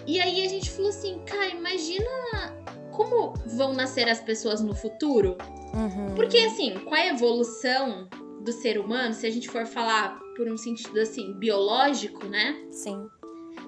[0.06, 2.08] E aí a gente falou assim, cara, imagina
[2.92, 5.38] como vão nascer as pessoas no futuro.
[5.74, 6.14] Uhum.
[6.16, 8.08] Porque assim, com a evolução
[8.48, 12.56] do ser humano, se a gente for falar por um sentido assim, biológico, né?
[12.72, 13.08] Sim.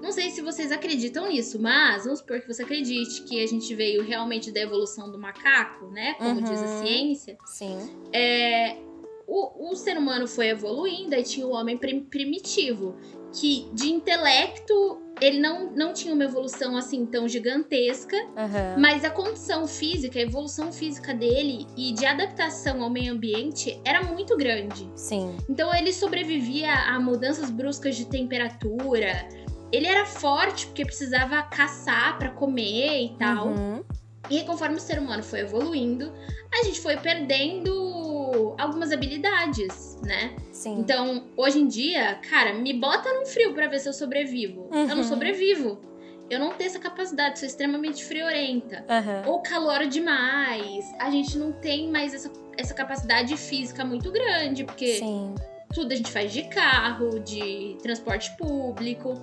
[0.02, 3.74] Não sei se vocês acreditam nisso, mas vamos supor que você acredite que a gente
[3.74, 6.14] veio realmente da evolução do macaco, né?
[6.14, 6.42] Como uhum.
[6.42, 7.36] diz a ciência.
[7.44, 7.76] Sim.
[8.10, 8.78] É,
[9.26, 12.96] o, o ser humano foi evoluindo e tinha o homem primitivo,
[13.32, 18.80] que de intelecto ele não, não tinha uma evolução assim tão gigantesca, uhum.
[18.80, 24.02] mas a condição física, a evolução física dele e de adaptação ao meio ambiente era
[24.02, 24.90] muito grande.
[24.94, 25.36] Sim.
[25.48, 29.28] Então ele sobrevivia a mudanças bruscas de temperatura.
[29.70, 33.48] Ele era forte porque precisava caçar para comer e tal.
[33.48, 33.84] Uhum.
[34.30, 36.12] E conforme o ser humano foi evoluindo,
[36.52, 38.09] a gente foi perdendo
[38.58, 40.36] algumas habilidades, né?
[40.52, 40.78] Sim.
[40.78, 44.68] Então, hoje em dia, cara, me bota no frio para ver se eu sobrevivo.
[44.72, 44.82] Uhum.
[44.82, 45.04] Eu não uhum.
[45.04, 45.80] sobrevivo.
[46.28, 48.84] Eu não tenho essa capacidade, sou extremamente friorenta.
[48.88, 49.32] Uhum.
[49.32, 50.84] Ou calor demais.
[50.98, 55.34] A gente não tem mais essa, essa capacidade física muito grande, porque Sim
[55.72, 59.14] tudo a gente faz de carro, de transporte público.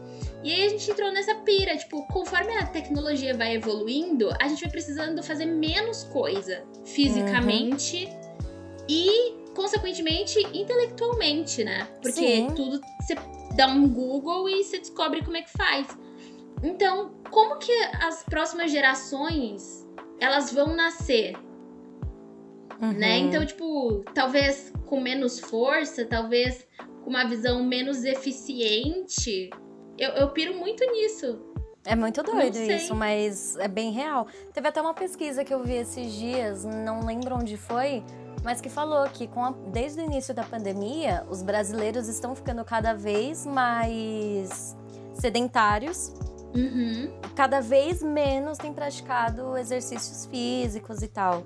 [0.43, 4.61] E aí a gente entrou nessa pira, tipo, conforme a tecnologia vai evoluindo, a gente
[4.61, 8.26] vai precisando fazer menos coisa fisicamente uhum.
[8.87, 11.87] E, consequentemente, intelectualmente, né?
[12.01, 12.47] Porque Sim.
[12.55, 13.15] tudo você
[13.55, 15.87] dá um Google e você descobre como é que faz.
[16.63, 17.71] Então, como que
[18.01, 19.85] as próximas gerações
[20.19, 21.33] elas vão nascer?
[22.79, 22.87] Né?
[22.87, 22.93] Uhum.
[22.93, 23.17] Né?
[23.19, 26.67] Então, tipo, talvez com menos força, talvez
[27.03, 29.49] com uma visão menos eficiente.
[29.97, 31.43] Eu, eu piro muito nisso.
[31.85, 34.27] É muito doido isso, mas é bem real.
[34.53, 38.03] Teve até uma pesquisa que eu vi esses dias, não lembro onde foi,
[38.47, 42.93] mas que falou que a, desde o início da pandemia, os brasileiros estão ficando cada
[42.93, 44.73] vez mais
[45.15, 46.13] sedentários.
[46.55, 47.11] Uhum.
[47.35, 51.43] Cada vez menos têm praticado exercícios físicos e tal.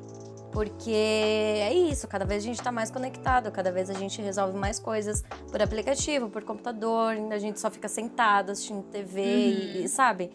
[0.51, 4.55] Porque é isso, cada vez a gente está mais conectado, cada vez a gente resolve
[4.55, 9.81] mais coisas por aplicativo, por computador, a gente só fica sentado assistindo TV uhum.
[9.85, 10.29] e, sabe?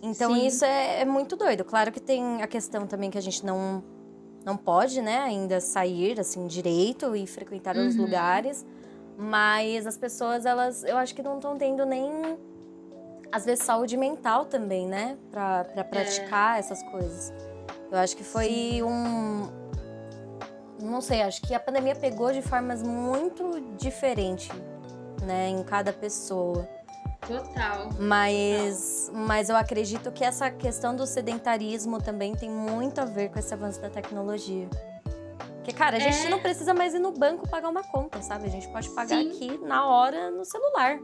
[0.00, 0.46] Então Sim.
[0.46, 1.64] isso é, é, muito doido.
[1.64, 3.82] Claro que tem a questão também que a gente não,
[4.44, 7.88] não pode, né, ainda sair assim direito e frequentar uhum.
[7.88, 8.66] os lugares.
[9.16, 12.36] Mas as pessoas, elas, eu acho que não estão tendo nem,
[13.30, 15.16] às vezes, saúde mental também, né?
[15.30, 16.60] Pra, pra praticar é.
[16.60, 17.32] essas coisas.
[17.90, 18.82] Eu acho que foi Sim.
[18.82, 19.48] um,
[20.82, 24.50] não sei, acho que a pandemia pegou de formas muito diferentes,
[25.22, 26.68] né, em cada pessoa.
[27.26, 27.88] Total.
[27.98, 29.22] Mas, Total.
[29.26, 33.52] mas eu acredito que essa questão do sedentarismo também tem muito a ver com esse
[33.54, 34.68] avanço da tecnologia.
[35.56, 36.10] Porque, cara, a é...
[36.10, 38.46] gente não precisa mais ir no banco pagar uma conta, sabe?
[38.46, 39.30] A gente pode pagar Sim.
[39.30, 40.98] aqui na hora no celular.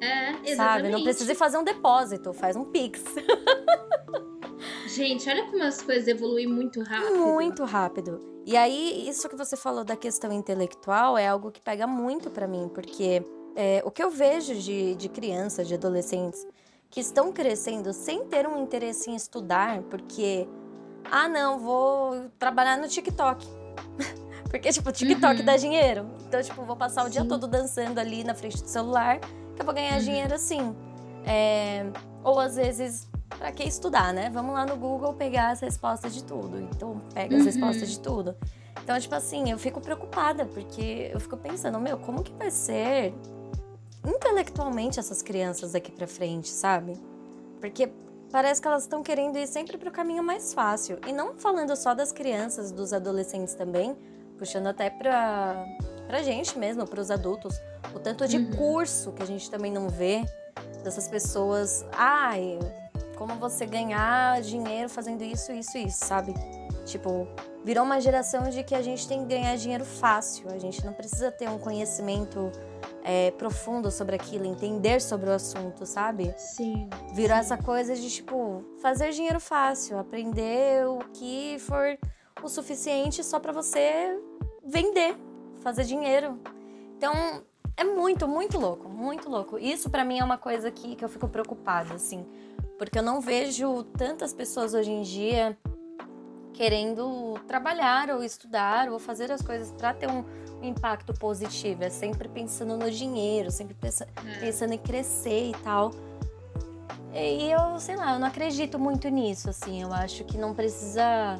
[0.00, 0.56] É, exatamente.
[0.56, 0.88] Sabe?
[0.90, 3.02] Não precisa ir fazer um depósito, faz um Pix.
[4.86, 7.16] Gente, olha como as coisas evoluem muito rápido.
[7.16, 8.20] Muito rápido.
[8.46, 12.46] E aí, isso que você falou da questão intelectual é algo que pega muito para
[12.46, 13.24] mim, porque
[13.56, 16.46] é, o que eu vejo de, de crianças, de adolescentes
[16.90, 20.48] que estão crescendo sem ter um interesse em estudar, porque,
[21.10, 23.46] ah, não, vou trabalhar no TikTok.
[24.48, 25.44] porque, tipo, TikTok uhum.
[25.44, 26.06] dá dinheiro.
[26.26, 27.12] Então, tipo, vou passar o Sim.
[27.12, 30.04] dia todo dançando ali na frente do celular, que eu vou ganhar uhum.
[30.04, 30.74] dinheiro assim.
[31.26, 31.86] É,
[32.22, 34.30] ou às vezes para que estudar, né?
[34.32, 36.60] Vamos lá no Google pegar as respostas de tudo.
[36.60, 37.46] Então, pega as uhum.
[37.46, 38.36] respostas de tudo.
[38.82, 43.14] Então, tipo assim, eu fico preocupada, porque eu fico pensando, meu, como que vai ser
[44.04, 46.94] intelectualmente essas crianças daqui para frente, sabe?
[47.60, 47.90] Porque
[48.30, 50.98] parece que elas estão querendo ir sempre pro caminho mais fácil.
[51.06, 53.96] E não falando só das crianças, dos adolescentes também,
[54.36, 55.64] puxando até pra,
[56.06, 57.60] pra gente mesmo, pros adultos.
[57.94, 58.50] O tanto de uhum.
[58.52, 60.24] curso que a gente também não vê
[60.82, 61.84] dessas pessoas.
[61.92, 62.58] Ai,
[63.16, 66.34] como você ganhar dinheiro fazendo isso, isso, isso, sabe?
[66.84, 67.26] Tipo,
[67.64, 70.92] virou uma geração de que a gente tem que ganhar dinheiro fácil, a gente não
[70.92, 72.52] precisa ter um conhecimento
[73.04, 76.34] é, profundo sobre aquilo, entender sobre o assunto, sabe?
[76.38, 76.88] Sim.
[77.12, 77.40] Virou sim.
[77.40, 81.98] essa coisa de, tipo, fazer dinheiro fácil, aprender o que for
[82.42, 84.18] o suficiente só para você
[84.64, 85.14] vender,
[85.62, 86.40] fazer dinheiro.
[86.96, 87.44] Então,
[87.76, 89.58] é muito, muito louco, muito louco.
[89.58, 92.26] Isso para mim é uma coisa que, que eu fico preocupada, assim.
[92.78, 95.56] Porque eu não vejo tantas pessoas hoje em dia
[96.54, 100.24] querendo trabalhar ou estudar ou fazer as coisas para ter um, um,
[100.66, 101.84] impacto positivo.
[101.84, 104.40] É sempre pensando no dinheiro, sempre pensa, é.
[104.40, 105.90] pensando em crescer e tal.
[107.12, 109.82] E eu, sei lá, eu não acredito muito nisso, assim.
[109.82, 111.38] Eu acho que não precisa.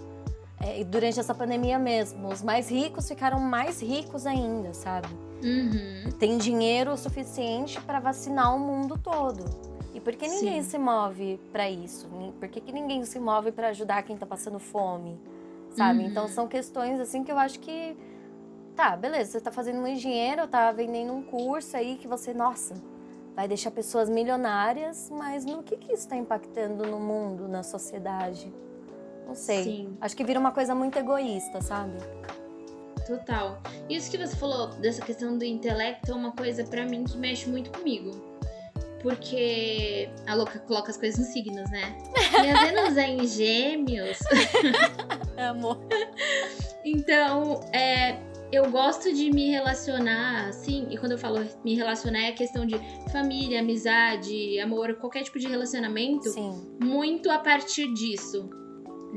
[0.60, 5.08] É, durante essa pandemia mesmo, os mais ricos ficaram mais ricos ainda, sabe?
[5.42, 6.10] Uhum.
[6.18, 9.44] Tem dinheiro suficiente para vacinar o mundo todo.
[9.92, 10.70] E por que ninguém Sim.
[10.70, 12.08] se move para isso?
[12.40, 15.18] Por que, que ninguém se move para ajudar quem tá passando fome?
[15.70, 16.00] Sabe?
[16.00, 16.06] Uhum.
[16.06, 17.96] Então são questões assim que eu acho que.
[18.76, 22.74] Tá, beleza, você tá fazendo um engenheiro, tá vendendo um curso aí que você, nossa,
[23.34, 28.52] vai deixar pessoas milionárias, mas no que, que isso está impactando no mundo, na sociedade?
[29.26, 29.64] Não sei.
[29.64, 29.96] Sim.
[30.00, 31.96] Acho que vira uma coisa muito egoísta, sabe?
[33.06, 33.60] Total.
[33.88, 37.48] Isso que você falou dessa questão do intelecto é uma coisa para mim que mexe
[37.48, 38.34] muito comigo
[39.04, 41.94] porque a louca coloca as coisas nos signos, né?
[42.40, 44.18] Minha Vênus é em gêmeos.
[45.36, 45.78] Amor.
[46.82, 48.16] então, é,
[48.54, 52.64] eu gosto de me relacionar, assim, e quando eu falo me relacionar é a questão
[52.66, 52.76] de
[53.12, 56.76] família, amizade, amor, qualquer tipo de relacionamento, Sim.
[56.82, 58.48] muito a partir disso.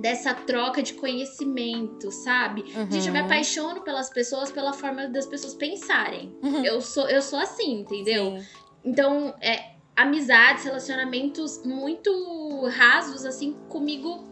[0.02, 2.62] dessa troca de conhecimento, sabe?
[2.76, 2.92] Uhum.
[2.92, 6.38] Gente, eu me apaixono pelas pessoas pela forma das pessoas pensarem.
[6.44, 6.64] Uhum.
[6.64, 8.38] Eu sou eu sou assim, entendeu?
[8.38, 8.46] Sim.
[8.86, 12.12] Então, é, amizades, relacionamentos muito
[12.68, 14.24] rasos assim comigo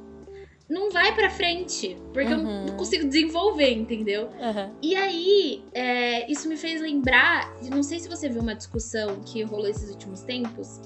[0.68, 2.39] não vai pra frente, porque uhum.
[2.39, 2.78] eu não uhum.
[2.78, 4.30] consigo desenvolver, entendeu?
[4.39, 4.72] Uhum.
[4.82, 9.43] E aí, é, isso me fez lembrar, não sei se você viu uma discussão que
[9.43, 10.82] rolou esses últimos tempos,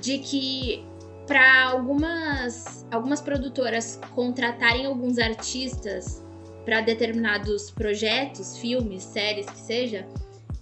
[0.00, 0.84] de que
[1.26, 6.24] para algumas, algumas produtoras contratarem alguns artistas
[6.64, 10.06] para determinados projetos, filmes, séries, que seja,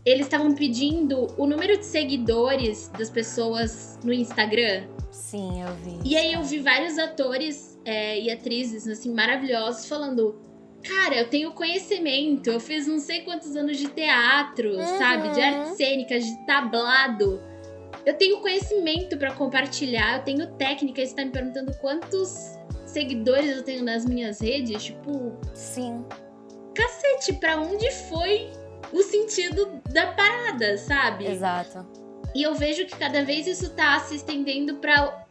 [0.05, 4.85] eles estavam pedindo o número de seguidores das pessoas no Instagram.
[5.17, 5.99] Sim, eu vi.
[6.05, 10.39] E aí eu vi vários atores é, e atrizes assim maravilhosos falando
[10.83, 14.99] cara, eu tenho conhecimento, eu fiz não sei quantos anos de teatro, uhum.
[14.99, 15.31] sabe?
[15.31, 17.41] De artes cênicas, de tablado.
[18.05, 21.05] Eu tenho conhecimento para compartilhar, eu tenho técnica.
[21.05, 24.85] Você tá me perguntando quantos seguidores eu tenho nas minhas redes?
[24.85, 25.37] Tipo.
[25.55, 26.05] Sim.
[26.75, 28.53] Cacete, pra onde foi
[28.93, 31.27] o sentido da parada, sabe?
[31.27, 32.06] Exato.
[32.37, 35.25] E eu vejo que cada vez isso tá se estendendo para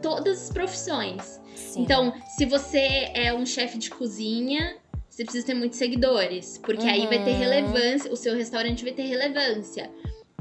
[0.00, 1.40] todas as profissões.
[1.56, 1.82] Sim.
[1.82, 4.76] Então, se você é um chefe de cozinha,
[5.10, 6.92] você precisa ter muitos seguidores, porque uhum.
[6.92, 7.38] aí vai ter uhum.
[7.38, 9.90] relevância, o seu restaurante vai ter relevância.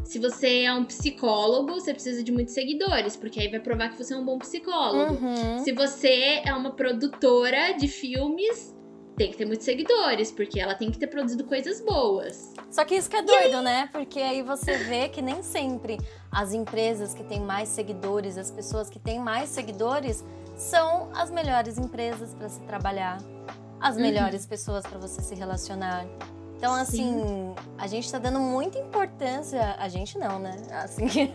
[0.03, 3.97] Se você é um psicólogo, você precisa de muitos seguidores, porque aí vai provar que
[3.97, 5.15] você é um bom psicólogo.
[5.15, 5.63] Uhum.
[5.63, 8.75] Se você é uma produtora de filmes,
[9.15, 12.53] tem que ter muitos seguidores, porque ela tem que ter produzido coisas boas.
[12.71, 13.89] Só que isso que é doido, né?
[13.91, 15.97] Porque aí você vê que nem sempre
[16.31, 20.23] as empresas que têm mais seguidores, as pessoas que têm mais seguidores,
[20.57, 23.19] são as melhores empresas para se trabalhar,
[23.79, 24.01] as uhum.
[24.01, 24.49] melhores uhum.
[24.49, 26.05] pessoas para você se relacionar.
[26.57, 27.55] Então, assim, Sim.
[27.77, 29.75] a gente tá dando muita importância.
[29.77, 30.55] A gente não, né?
[30.71, 31.05] Assim,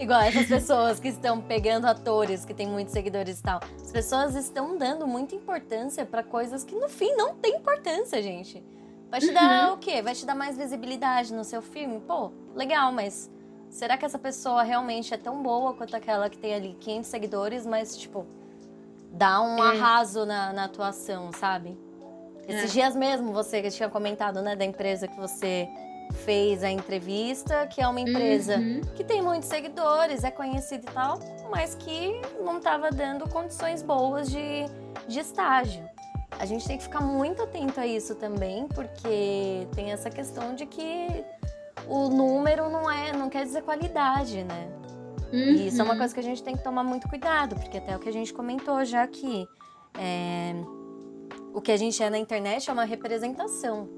[0.00, 3.60] igual essas pessoas que estão pegando atores que têm muitos seguidores e tal.
[3.76, 8.64] As pessoas estão dando muita importância para coisas que no fim não tem importância, gente.
[9.10, 9.74] Vai te dar uhum.
[9.74, 10.00] o quê?
[10.00, 12.00] Vai te dar mais visibilidade no seu filme?
[12.00, 13.30] Pô, legal, mas
[13.68, 17.66] será que essa pessoa realmente é tão boa quanto aquela que tem ali 500 seguidores,
[17.66, 18.24] mas, tipo,
[19.12, 19.68] dá um é.
[19.70, 21.76] arraso na, na atuação, sabe?
[22.48, 22.72] Esses é.
[22.72, 25.68] dias mesmo você tinha comentado, né, da empresa que você
[26.12, 28.80] fez a entrevista, que é uma empresa uhum.
[28.94, 31.18] que tem muitos seguidores, é conhecida e tal,
[31.50, 34.64] mas que não estava dando condições boas de,
[35.08, 35.88] de estágio.
[36.38, 40.64] A gente tem que ficar muito atento a isso também, porque tem essa questão de
[40.66, 41.24] que
[41.86, 44.68] o número não é, não quer dizer qualidade, né?
[45.32, 45.38] Uhum.
[45.38, 45.98] E isso é uma uhum.
[45.98, 48.32] coisa que a gente tem que tomar muito cuidado, porque até o que a gente
[48.32, 49.46] comentou já aqui.
[49.98, 50.54] É,
[51.52, 53.88] o que a gente é na internet é uma representação.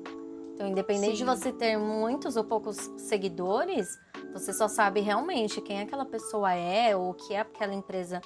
[0.63, 1.25] Então, independente Sim.
[1.25, 3.99] de você ter muitos ou poucos seguidores,
[4.33, 8.21] você só sabe realmente quem aquela pessoa é ou o que aquela empresa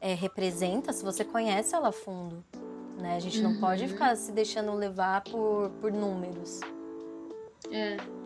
[0.00, 2.42] é, representa se você conhece ela a fundo.
[2.96, 3.16] Né?
[3.16, 3.52] A gente uhum.
[3.52, 3.90] não pode uhum.
[3.90, 6.60] ficar se deixando levar por, por números.
[7.70, 8.21] É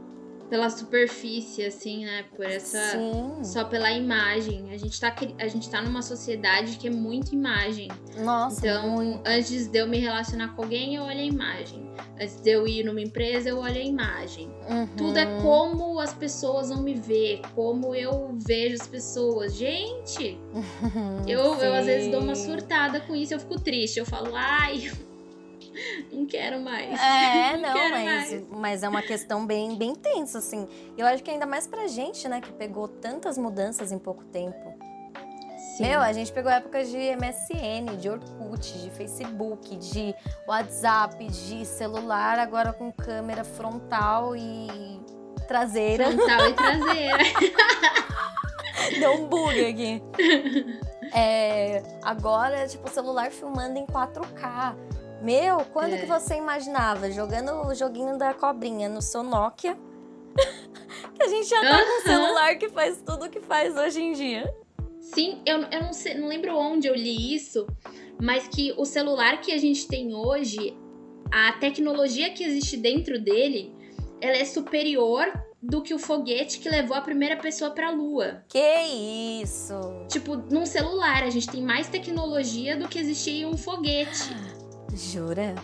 [0.48, 2.24] pela superfície, assim, né?
[2.34, 2.78] Por essa.
[2.92, 3.44] Sim.
[3.44, 4.70] Só pela imagem.
[4.72, 7.88] A gente, tá, a gente tá numa sociedade que é muito imagem.
[8.18, 8.66] Nossa.
[8.66, 9.20] Então, muito.
[9.24, 11.90] antes de eu me relacionar com alguém, eu olho a imagem.
[12.20, 14.48] Antes de eu ir numa empresa, eu olho a imagem.
[14.68, 14.86] Uhum.
[14.96, 19.54] Tudo é como as pessoas vão me ver, como eu vejo as pessoas.
[19.54, 20.38] Gente,
[21.26, 23.98] eu, eu às vezes dou uma surtada com isso, eu fico triste.
[23.98, 24.90] Eu falo, ai,
[26.12, 26.98] não quero mais.
[27.00, 30.66] É, não, não mas, mas é uma questão bem, bem tensa, assim.
[30.96, 34.74] Eu acho que ainda mais pra gente, né, que pegou tantas mudanças em pouco tempo.
[35.76, 35.88] Sim.
[35.88, 40.14] Meu, a gente pegou épocas de MSN, de Orkut, de Facebook, de
[40.48, 44.98] WhatsApp, de celular, agora com câmera frontal e
[45.46, 46.06] traseira.
[46.06, 47.18] Frontal e traseira.
[48.98, 50.02] Deu um bug aqui.
[51.14, 54.74] É, agora, tipo, celular filmando em 4K.
[55.22, 55.98] Meu, quando é.
[55.98, 59.76] que você imaginava jogando o joguinho da cobrinha no seu Nokia?
[61.14, 64.02] que a gente já tá com um celular que faz tudo o que faz hoje
[64.02, 64.54] em dia.
[65.00, 67.66] Sim, eu, eu não, sei, não lembro onde eu li isso,
[68.20, 70.76] mas que o celular que a gente tem hoje,
[71.30, 73.72] a tecnologia que existe dentro dele,
[74.20, 78.44] ela é superior do que o foguete que levou a primeira pessoa para a Lua.
[78.48, 79.74] Que isso!
[80.08, 84.34] Tipo, num celular, a gente tem mais tecnologia do que existia em um foguete.
[84.94, 85.54] Jura?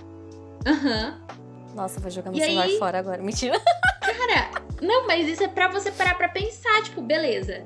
[0.67, 1.21] Aham.
[1.29, 1.75] Uhum.
[1.75, 2.79] Nossa, vou jogar meu e celular aí...
[2.79, 3.23] fora agora.
[3.23, 3.59] Mentira.
[4.03, 4.51] Cara,
[4.81, 6.83] não, mas isso é pra você parar pra pensar.
[6.83, 7.65] Tipo, beleza.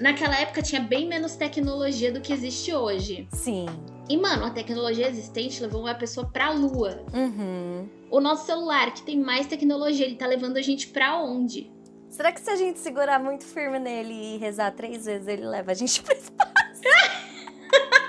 [0.00, 3.28] Naquela época tinha bem menos tecnologia do que existe hoje.
[3.32, 3.66] Sim.
[4.08, 7.04] E, mano, a tecnologia existente levou uma pessoa pra lua.
[7.12, 7.88] Uhum.
[8.10, 11.70] O nosso celular, que tem mais tecnologia, ele tá levando a gente pra onde?
[12.08, 15.70] Será que se a gente segurar muito firme nele e rezar três vezes, ele leva
[15.70, 16.50] a gente pro espaço?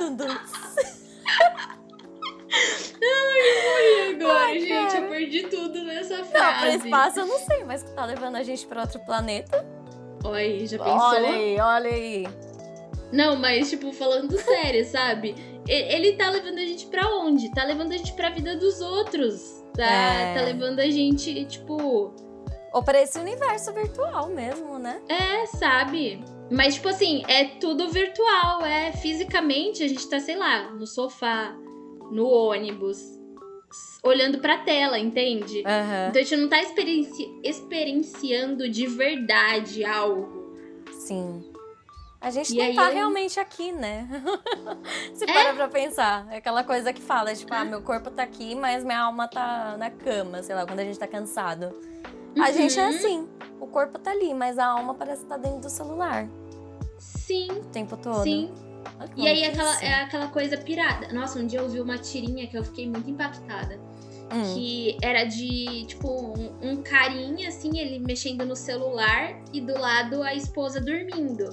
[0.00, 0.52] Tunduts.
[3.02, 4.96] Ai, eu morri agora, Ai, gente.
[4.96, 6.32] Eu perdi tudo nessa frase.
[6.32, 9.62] Não, pro espaço eu não sei, mas que tá levando a gente pra outro planeta.
[10.24, 10.98] Olha aí, já pensou?
[10.98, 12.26] Olha aí, olha aí.
[13.12, 15.34] Não, mas, tipo, falando sério, sabe?
[15.68, 17.52] Ele tá levando a gente pra onde?
[17.52, 19.62] Tá levando a gente pra vida dos outros.
[19.76, 20.34] Tá, é.
[20.34, 22.14] tá levando a gente, tipo.
[22.72, 25.02] Ou pra esse universo virtual mesmo, né?
[25.08, 26.24] É, sabe?
[26.50, 31.54] Mas, tipo assim, é tudo virtual, é fisicamente, a gente tá, sei lá, no sofá,
[32.10, 32.98] no ônibus,
[34.02, 35.58] olhando pra tela, entende?
[35.58, 36.08] Uhum.
[36.08, 40.56] Então a gente não tá experienci experienciando de verdade algo.
[40.90, 41.44] Sim.
[42.20, 42.94] A gente e não tá eu...
[42.94, 44.06] realmente aqui, né?
[45.14, 45.32] Se é?
[45.32, 46.26] para pra pensar.
[46.30, 49.76] É aquela coisa que fala, tipo, ah, meu corpo tá aqui, mas minha alma tá
[49.78, 51.66] na cama, sei lá, quando a gente tá cansado.
[52.36, 52.42] Uhum.
[52.42, 53.26] A gente é assim.
[53.58, 56.28] O corpo tá ali, mas a alma parece estar tá dentro do celular.
[57.00, 57.50] Sim.
[57.50, 58.22] O tempo todo.
[58.22, 58.52] Sim.
[59.16, 61.12] E aí aquela, é aquela coisa pirada.
[61.12, 63.78] Nossa, um dia eu vi uma tirinha que eu fiquei muito impactada.
[64.32, 64.54] Hum.
[64.54, 70.22] Que era de, tipo, um, um carinha, assim, ele mexendo no celular e do lado
[70.22, 71.48] a esposa dormindo.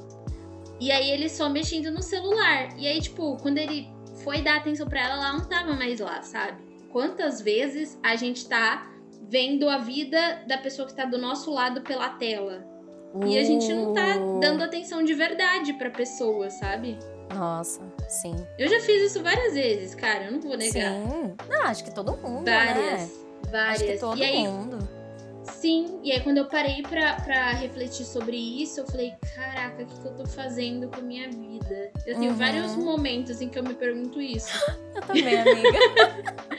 [0.80, 2.78] E aí ele só mexendo no celular.
[2.78, 3.90] E aí, tipo, quando ele
[4.24, 6.62] foi dar atenção para ela, ela não tava mais lá, sabe?
[6.92, 8.92] Quantas vezes a gente tá
[9.28, 12.77] vendo a vida da pessoa que tá do nosso lado pela tela?
[13.26, 14.40] E a gente não tá uh.
[14.40, 16.98] dando atenção de verdade pra pessoa, sabe?
[17.34, 18.36] Nossa, sim.
[18.58, 20.94] Eu já fiz isso várias vezes, cara, eu não vou negar.
[20.94, 21.36] Sim.
[21.50, 23.10] Não, acho que todo mundo, várias, né?
[23.52, 23.82] Várias.
[23.82, 24.98] Acho que todo aí, mundo.
[25.44, 29.86] Sim, e aí quando eu parei pra, pra refletir sobre isso, eu falei, caraca, o
[29.86, 31.92] que, que eu tô fazendo com a minha vida?
[32.06, 32.38] Eu tenho uhum.
[32.38, 34.54] vários momentos em que eu me pergunto isso.
[34.94, 35.80] eu também, amiga.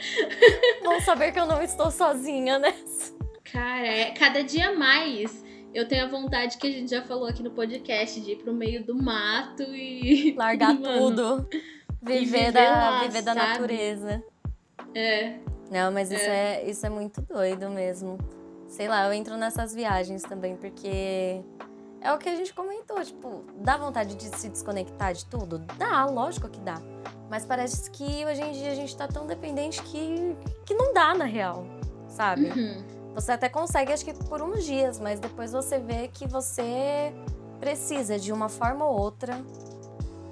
[0.83, 3.13] Bom saber que eu não estou sozinha nessa.
[3.51, 5.43] Cara, é, cada dia mais
[5.73, 8.53] eu tenho a vontade que a gente já falou aqui no podcast de ir pro
[8.53, 10.33] meio do mato e.
[10.37, 11.49] Largar Mano, tudo.
[12.01, 14.23] Viver, viver da, lá, viver da natureza.
[14.95, 15.37] É.
[15.69, 16.63] Não, mas isso é.
[16.63, 18.17] é, isso é muito doido mesmo.
[18.67, 21.41] Sei lá, eu entro nessas viagens também, porque
[22.01, 25.59] é o que a gente comentou, tipo, dá vontade de se desconectar de tudo?
[25.77, 26.81] Dá, lógico que dá.
[27.29, 31.13] Mas parece que hoje em dia a gente tá tão dependente que, que não dá,
[31.13, 31.65] na real,
[32.07, 32.45] sabe?
[32.45, 32.98] Uhum.
[33.15, 37.13] Você até consegue, acho que por uns dias, mas depois você vê que você
[37.59, 39.39] precisa, de uma forma ou outra,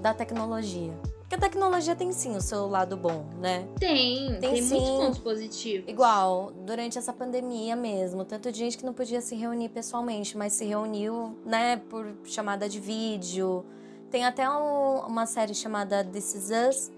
[0.01, 0.93] da tecnologia.
[1.19, 3.67] Porque a tecnologia tem sim o seu lado bom, né?
[3.77, 5.89] Tem, tem, tem sim, muitos pontos positivos.
[5.89, 10.53] Igual, durante essa pandemia mesmo, tanto de gente que não podia se reunir pessoalmente, mas
[10.53, 13.65] se reuniu, né, por chamada de vídeo.
[14.09, 16.91] Tem até um, uma série chamada This Is Us,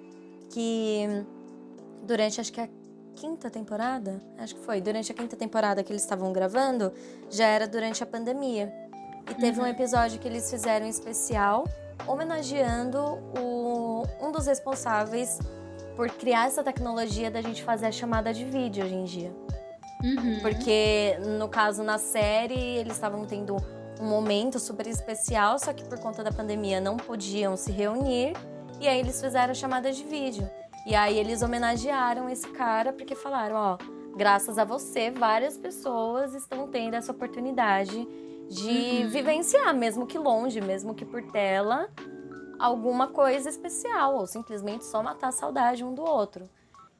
[0.51, 1.07] que
[2.03, 2.69] durante acho que a
[3.19, 6.93] quinta temporada, acho que foi, durante a quinta temporada que eles estavam gravando,
[7.29, 8.73] já era durante a pandemia.
[9.29, 9.65] E teve uhum.
[9.65, 11.65] um episódio que eles fizeram especial
[12.07, 12.97] homenageando
[13.37, 15.37] o, um dos responsáveis
[15.97, 19.35] por criar essa tecnologia da gente fazer a chamada de vídeo hoje em dia.
[20.01, 20.39] Uhum.
[20.41, 23.57] Porque, no caso, na série, eles estavam tendo
[23.99, 28.33] um momento super especial, só que por conta da pandemia não podiam se reunir.
[28.79, 30.49] E aí eles fizeram a chamada de vídeo.
[30.85, 33.77] E aí eles homenagearam esse cara porque falaram, ó,
[34.15, 38.07] graças a você, várias pessoas estão tendo essa oportunidade
[38.49, 39.09] de uhum.
[39.09, 41.89] vivenciar, mesmo que longe, mesmo que por tela,
[42.57, 46.49] alguma coisa especial, ou simplesmente só matar a saudade um do outro.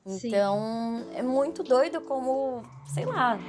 [0.06, 1.18] Então, Sim.
[1.18, 2.64] é muito doido como,
[2.94, 3.40] sei lá,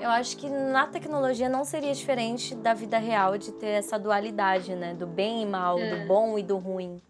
[0.00, 4.74] eu acho que na tecnologia não seria diferente da vida real de ter essa dualidade,
[4.74, 4.94] né?
[4.94, 5.96] Do bem e mal, é.
[5.96, 7.00] do bom e do ruim.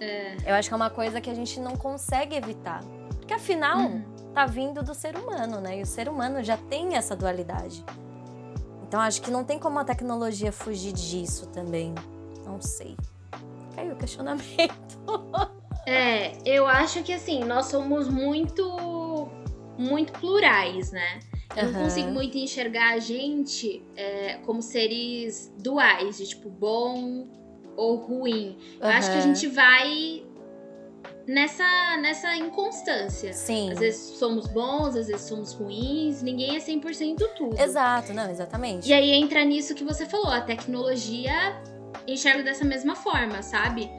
[0.00, 0.36] É.
[0.46, 2.80] Eu acho que é uma coisa que a gente não consegue evitar.
[3.16, 4.02] Porque afinal, uhum.
[4.34, 5.78] tá vindo do ser humano, né?
[5.78, 7.84] E o ser humano já tem essa dualidade.
[8.82, 11.94] Então acho que não tem como a tecnologia fugir disso também.
[12.44, 12.96] Não sei.
[13.76, 14.98] Caiu o questionamento.
[15.86, 19.28] é, eu acho que assim, nós somos muito
[19.78, 21.20] muito plurais, né?
[21.56, 21.72] Eu uhum.
[21.72, 27.26] não consigo muito enxergar a gente é, como seres duais, de tipo bom,
[27.76, 28.56] ou ruim.
[28.80, 28.92] Eu uhum.
[28.92, 30.22] acho que a gente vai
[31.26, 33.32] nessa, nessa inconstância.
[33.32, 33.70] Sim.
[33.72, 37.60] Às vezes somos bons, às vezes somos ruins, ninguém é 100% tudo.
[37.60, 38.88] Exato, não, exatamente.
[38.88, 41.60] E aí entra nisso que você falou, a tecnologia
[42.06, 43.90] enxerga dessa mesma forma, sabe?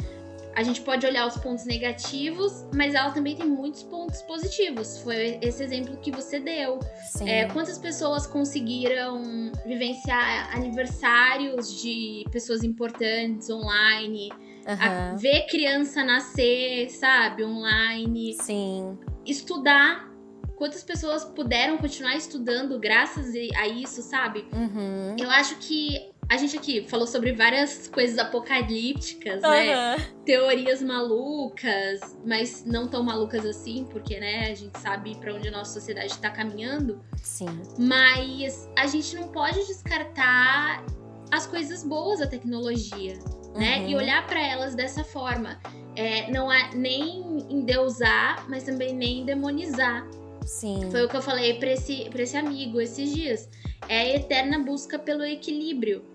[0.56, 5.00] A gente pode olhar os pontos negativos, mas ela também tem muitos pontos positivos.
[5.00, 6.80] Foi esse exemplo que você deu.
[7.26, 14.32] É, quantas pessoas conseguiram vivenciar aniversários de pessoas importantes online?
[14.62, 15.18] Uhum.
[15.18, 18.34] ver criança nascer, sabe, online.
[18.34, 18.98] Sim.
[19.26, 20.12] Estudar.
[20.56, 24.46] Quantas pessoas puderam continuar estudando graças a isso, sabe?
[24.54, 25.16] Uhum.
[25.20, 29.98] Eu acho que a gente aqui falou sobre várias coisas apocalípticas, né?
[30.24, 35.52] Teorias malucas, mas não tão malucas assim, porque, né, a gente sabe para onde a
[35.52, 37.04] nossa sociedade está caminhando.
[37.22, 37.50] Sim.
[37.78, 40.86] Mas a gente não pode descartar
[41.30, 43.20] as coisas boas da tecnologia,
[43.54, 43.80] né?
[43.80, 43.90] Uhum.
[43.90, 45.60] E olhar para elas dessa forma.
[45.98, 50.08] É, não é nem endeusar, mas também nem demonizar.
[50.46, 50.90] Sim.
[50.92, 53.50] Foi o que eu falei para esse, pra esse amigo esses dias.
[53.90, 56.11] É a eterna busca pelo equilíbrio.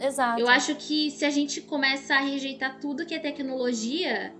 [0.00, 0.40] Exato.
[0.40, 4.34] Eu acho que se a gente começa a rejeitar tudo que é tecnologia,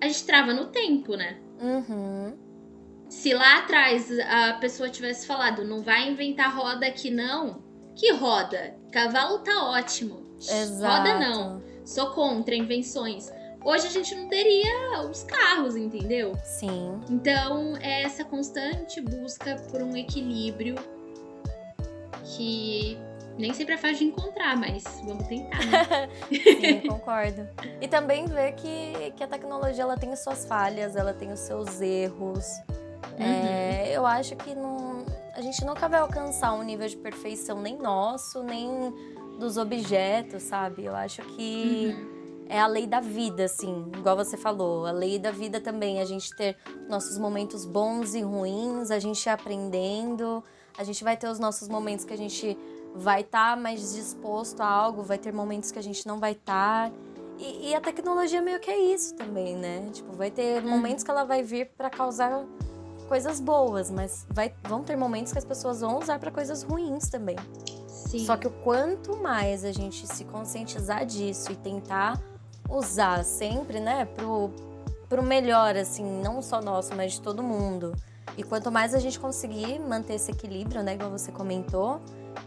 [0.00, 1.38] a gente trava no tempo, né?
[1.60, 2.36] Uhum.
[3.08, 7.62] Se lá atrás a pessoa tivesse falado, não vai inventar roda aqui não,
[7.94, 8.76] que roda?
[8.90, 10.24] Cavalo tá ótimo.
[10.38, 10.82] Exato.
[10.82, 11.62] Roda não.
[11.84, 13.30] Sou contra invenções.
[13.64, 16.34] Hoje a gente não teria os carros, entendeu?
[16.44, 17.00] Sim.
[17.08, 20.74] Então é essa constante busca por um equilíbrio
[22.24, 22.98] que
[23.38, 26.08] nem sempre é fácil de encontrar, mas vamos tentar, né?
[26.30, 27.48] Sim, concordo.
[27.80, 31.80] E também ver que, que a tecnologia ela tem suas falhas, ela tem os seus
[31.80, 32.46] erros.
[33.18, 33.24] Uhum.
[33.24, 35.04] É, eu acho que não,
[35.34, 38.92] a gente nunca vai alcançar um nível de perfeição nem nosso, nem
[39.38, 40.84] dos objetos, sabe?
[40.84, 42.46] Eu acho que uhum.
[42.48, 44.86] é a lei da vida, assim, igual você falou.
[44.86, 46.56] A lei da vida também, a gente ter
[46.88, 50.42] nossos momentos bons e ruins, a gente aprendendo,
[50.78, 52.56] a gente vai ter os nossos momentos que a gente
[52.94, 56.32] vai estar tá mais disposto a algo, vai ter momentos que a gente não vai
[56.32, 56.90] estar.
[56.90, 56.96] Tá.
[57.38, 59.90] E, e, a tecnologia meio que é isso também, né?
[59.92, 60.68] Tipo, vai ter hum.
[60.68, 62.44] momentos que ela vai vir para causar
[63.08, 67.08] coisas boas, mas vai, vão ter momentos que as pessoas vão usar para coisas ruins
[67.08, 67.36] também.
[67.88, 68.24] Sim.
[68.24, 72.20] Só que o quanto mais a gente se conscientizar disso e tentar
[72.70, 74.50] usar sempre, né, pro,
[75.08, 77.92] pro melhor, assim, não só nosso, mas de todo mundo.
[78.36, 82.00] E quanto mais a gente conseguir manter esse equilíbrio, né, como você comentou,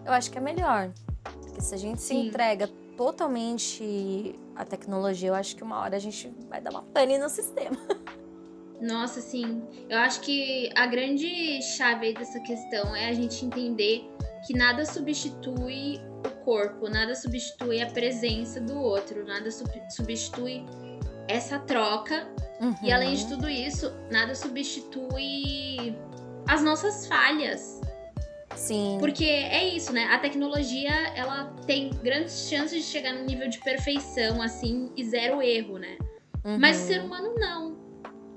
[0.05, 0.91] eu acho que é melhor.
[1.23, 2.21] Porque se a gente Sim.
[2.21, 6.81] se entrega totalmente à tecnologia, eu acho que uma hora a gente vai dar uma
[6.81, 7.77] pane no sistema.
[8.81, 9.63] Nossa, sim.
[9.89, 14.07] Eu acho que a grande chave dessa questão é a gente entender
[14.45, 19.49] que nada substitui o corpo, nada substitui a presença do outro, nada
[19.89, 20.63] substitui
[21.27, 22.27] essa troca.
[22.61, 22.75] Uhum.
[22.83, 25.95] E além de tudo isso, nada substitui
[26.47, 27.76] as nossas falhas.
[28.57, 28.97] Sim.
[28.99, 30.05] Porque é isso, né?
[30.05, 35.41] A tecnologia, ela tem grandes chances de chegar no nível de perfeição, assim, e zero
[35.41, 35.97] erro, né?
[36.43, 36.57] Uhum.
[36.59, 37.77] Mas o ser humano não.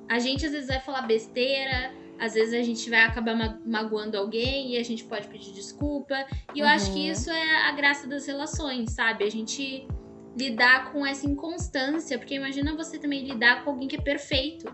[0.09, 4.75] A gente às vezes vai falar besteira, às vezes a gente vai acabar magoando alguém
[4.75, 6.15] e a gente pode pedir desculpa.
[6.55, 6.73] E eu uhum.
[6.73, 7.13] acho que uhum.
[7.13, 9.25] isso é a graça das relações, sabe?
[9.25, 9.89] A gente
[10.37, 14.73] lidar com essa inconstância, porque imagina você também lidar com alguém que é perfeito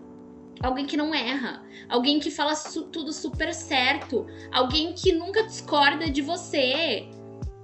[0.63, 6.11] alguém que não erra, alguém que fala su tudo super certo, alguém que nunca discorda
[6.11, 7.09] de você.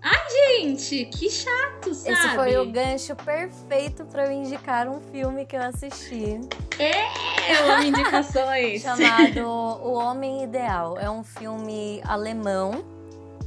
[0.04, 2.12] Ai, gente, que chato, sabe?
[2.12, 6.40] Esse foi o gancho perfeito para eu indicar um filme que eu assisti.
[6.76, 8.82] É, eu amo indicações.
[8.82, 9.46] chamado
[9.86, 10.98] O Homem Ideal.
[10.98, 12.84] É um filme alemão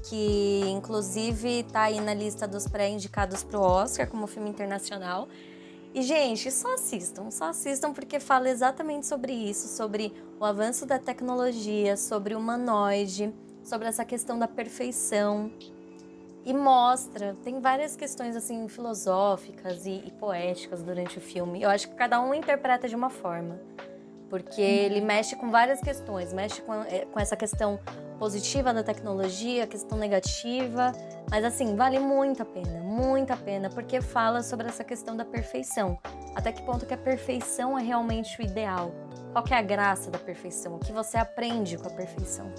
[0.09, 5.27] que inclusive tá aí na lista dos pré-indicados pro Oscar como filme internacional.
[5.95, 10.99] E, gente, só assistam, só assistam porque fala exatamente sobre isso, sobre o avanço da
[10.99, 13.33] tecnologia, sobre o humanoide,
[13.63, 15.49] sobre essa questão da perfeição.
[16.43, 21.61] E mostra, tem várias questões assim filosóficas e, e poéticas durante o filme.
[21.61, 23.57] Eu acho que cada um interpreta de uma forma
[24.29, 27.79] porque ele mexe com várias questões, mexe com, eh, com essa questão
[28.15, 30.91] positiva da tecnologia, questão negativa,
[31.29, 35.25] mas assim, vale muito a pena, muito a pena, porque fala sobre essa questão da
[35.25, 35.97] perfeição.
[36.35, 38.93] Até que ponto que a perfeição é realmente o ideal?
[39.31, 40.75] Qual que é a graça da perfeição?
[40.75, 42.51] O que você aprende com a perfeição?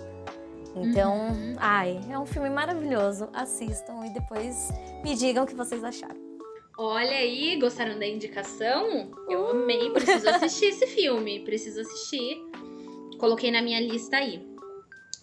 [0.75, 1.57] Então, uhum.
[1.59, 3.29] ai, é um filme maravilhoso.
[3.33, 4.69] Assistam e depois
[5.03, 6.27] me digam o que vocês acharam.
[6.79, 9.11] Olha aí, gostaram da indicação?
[9.31, 12.37] Eu amei, preciso assistir esse filme, preciso assistir.
[13.19, 14.56] Coloquei na minha lista aí.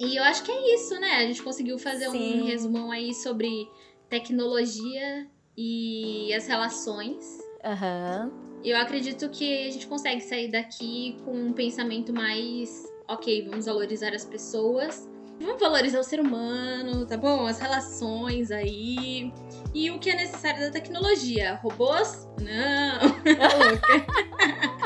[0.03, 1.17] E eu acho que é isso, né?
[1.17, 2.41] A gente conseguiu fazer Sim.
[2.41, 3.69] um resumão aí sobre
[4.09, 5.27] tecnologia
[5.57, 7.39] e as relações.
[7.63, 8.31] Aham.
[8.31, 8.43] Uhum.
[8.63, 14.13] Eu acredito que a gente consegue sair daqui com um pensamento mais, ok, vamos valorizar
[14.13, 17.45] as pessoas, vamos valorizar o ser humano, tá bom?
[17.45, 19.33] As relações aí
[19.73, 21.59] e o que é necessário da tecnologia.
[21.61, 22.25] Robôs?
[22.39, 23.13] Não.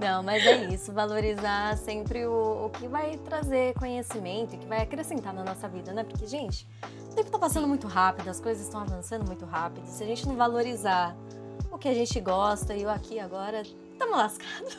[0.00, 4.82] Não, mas é isso, valorizar sempre o, o que vai trazer conhecimento e que vai
[4.82, 6.04] acrescentar na nossa vida, né?
[6.04, 6.68] Porque, gente,
[7.10, 9.86] o tempo tá passando muito rápido, as coisas estão avançando muito rápido.
[9.86, 11.16] Se a gente não valorizar
[11.70, 14.76] o que a gente gosta e o aqui agora, estamos lascados.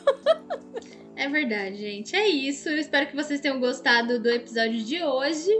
[1.18, 2.14] É verdade, gente.
[2.14, 2.68] É isso.
[2.68, 5.50] Eu espero que vocês tenham gostado do episódio de hoje.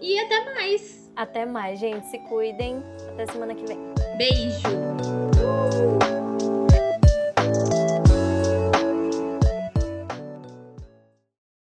[0.00, 1.10] E até mais!
[1.16, 2.06] Até mais, gente.
[2.06, 2.80] Se cuidem.
[3.08, 3.78] Até semana que vem.
[4.16, 6.19] Beijo!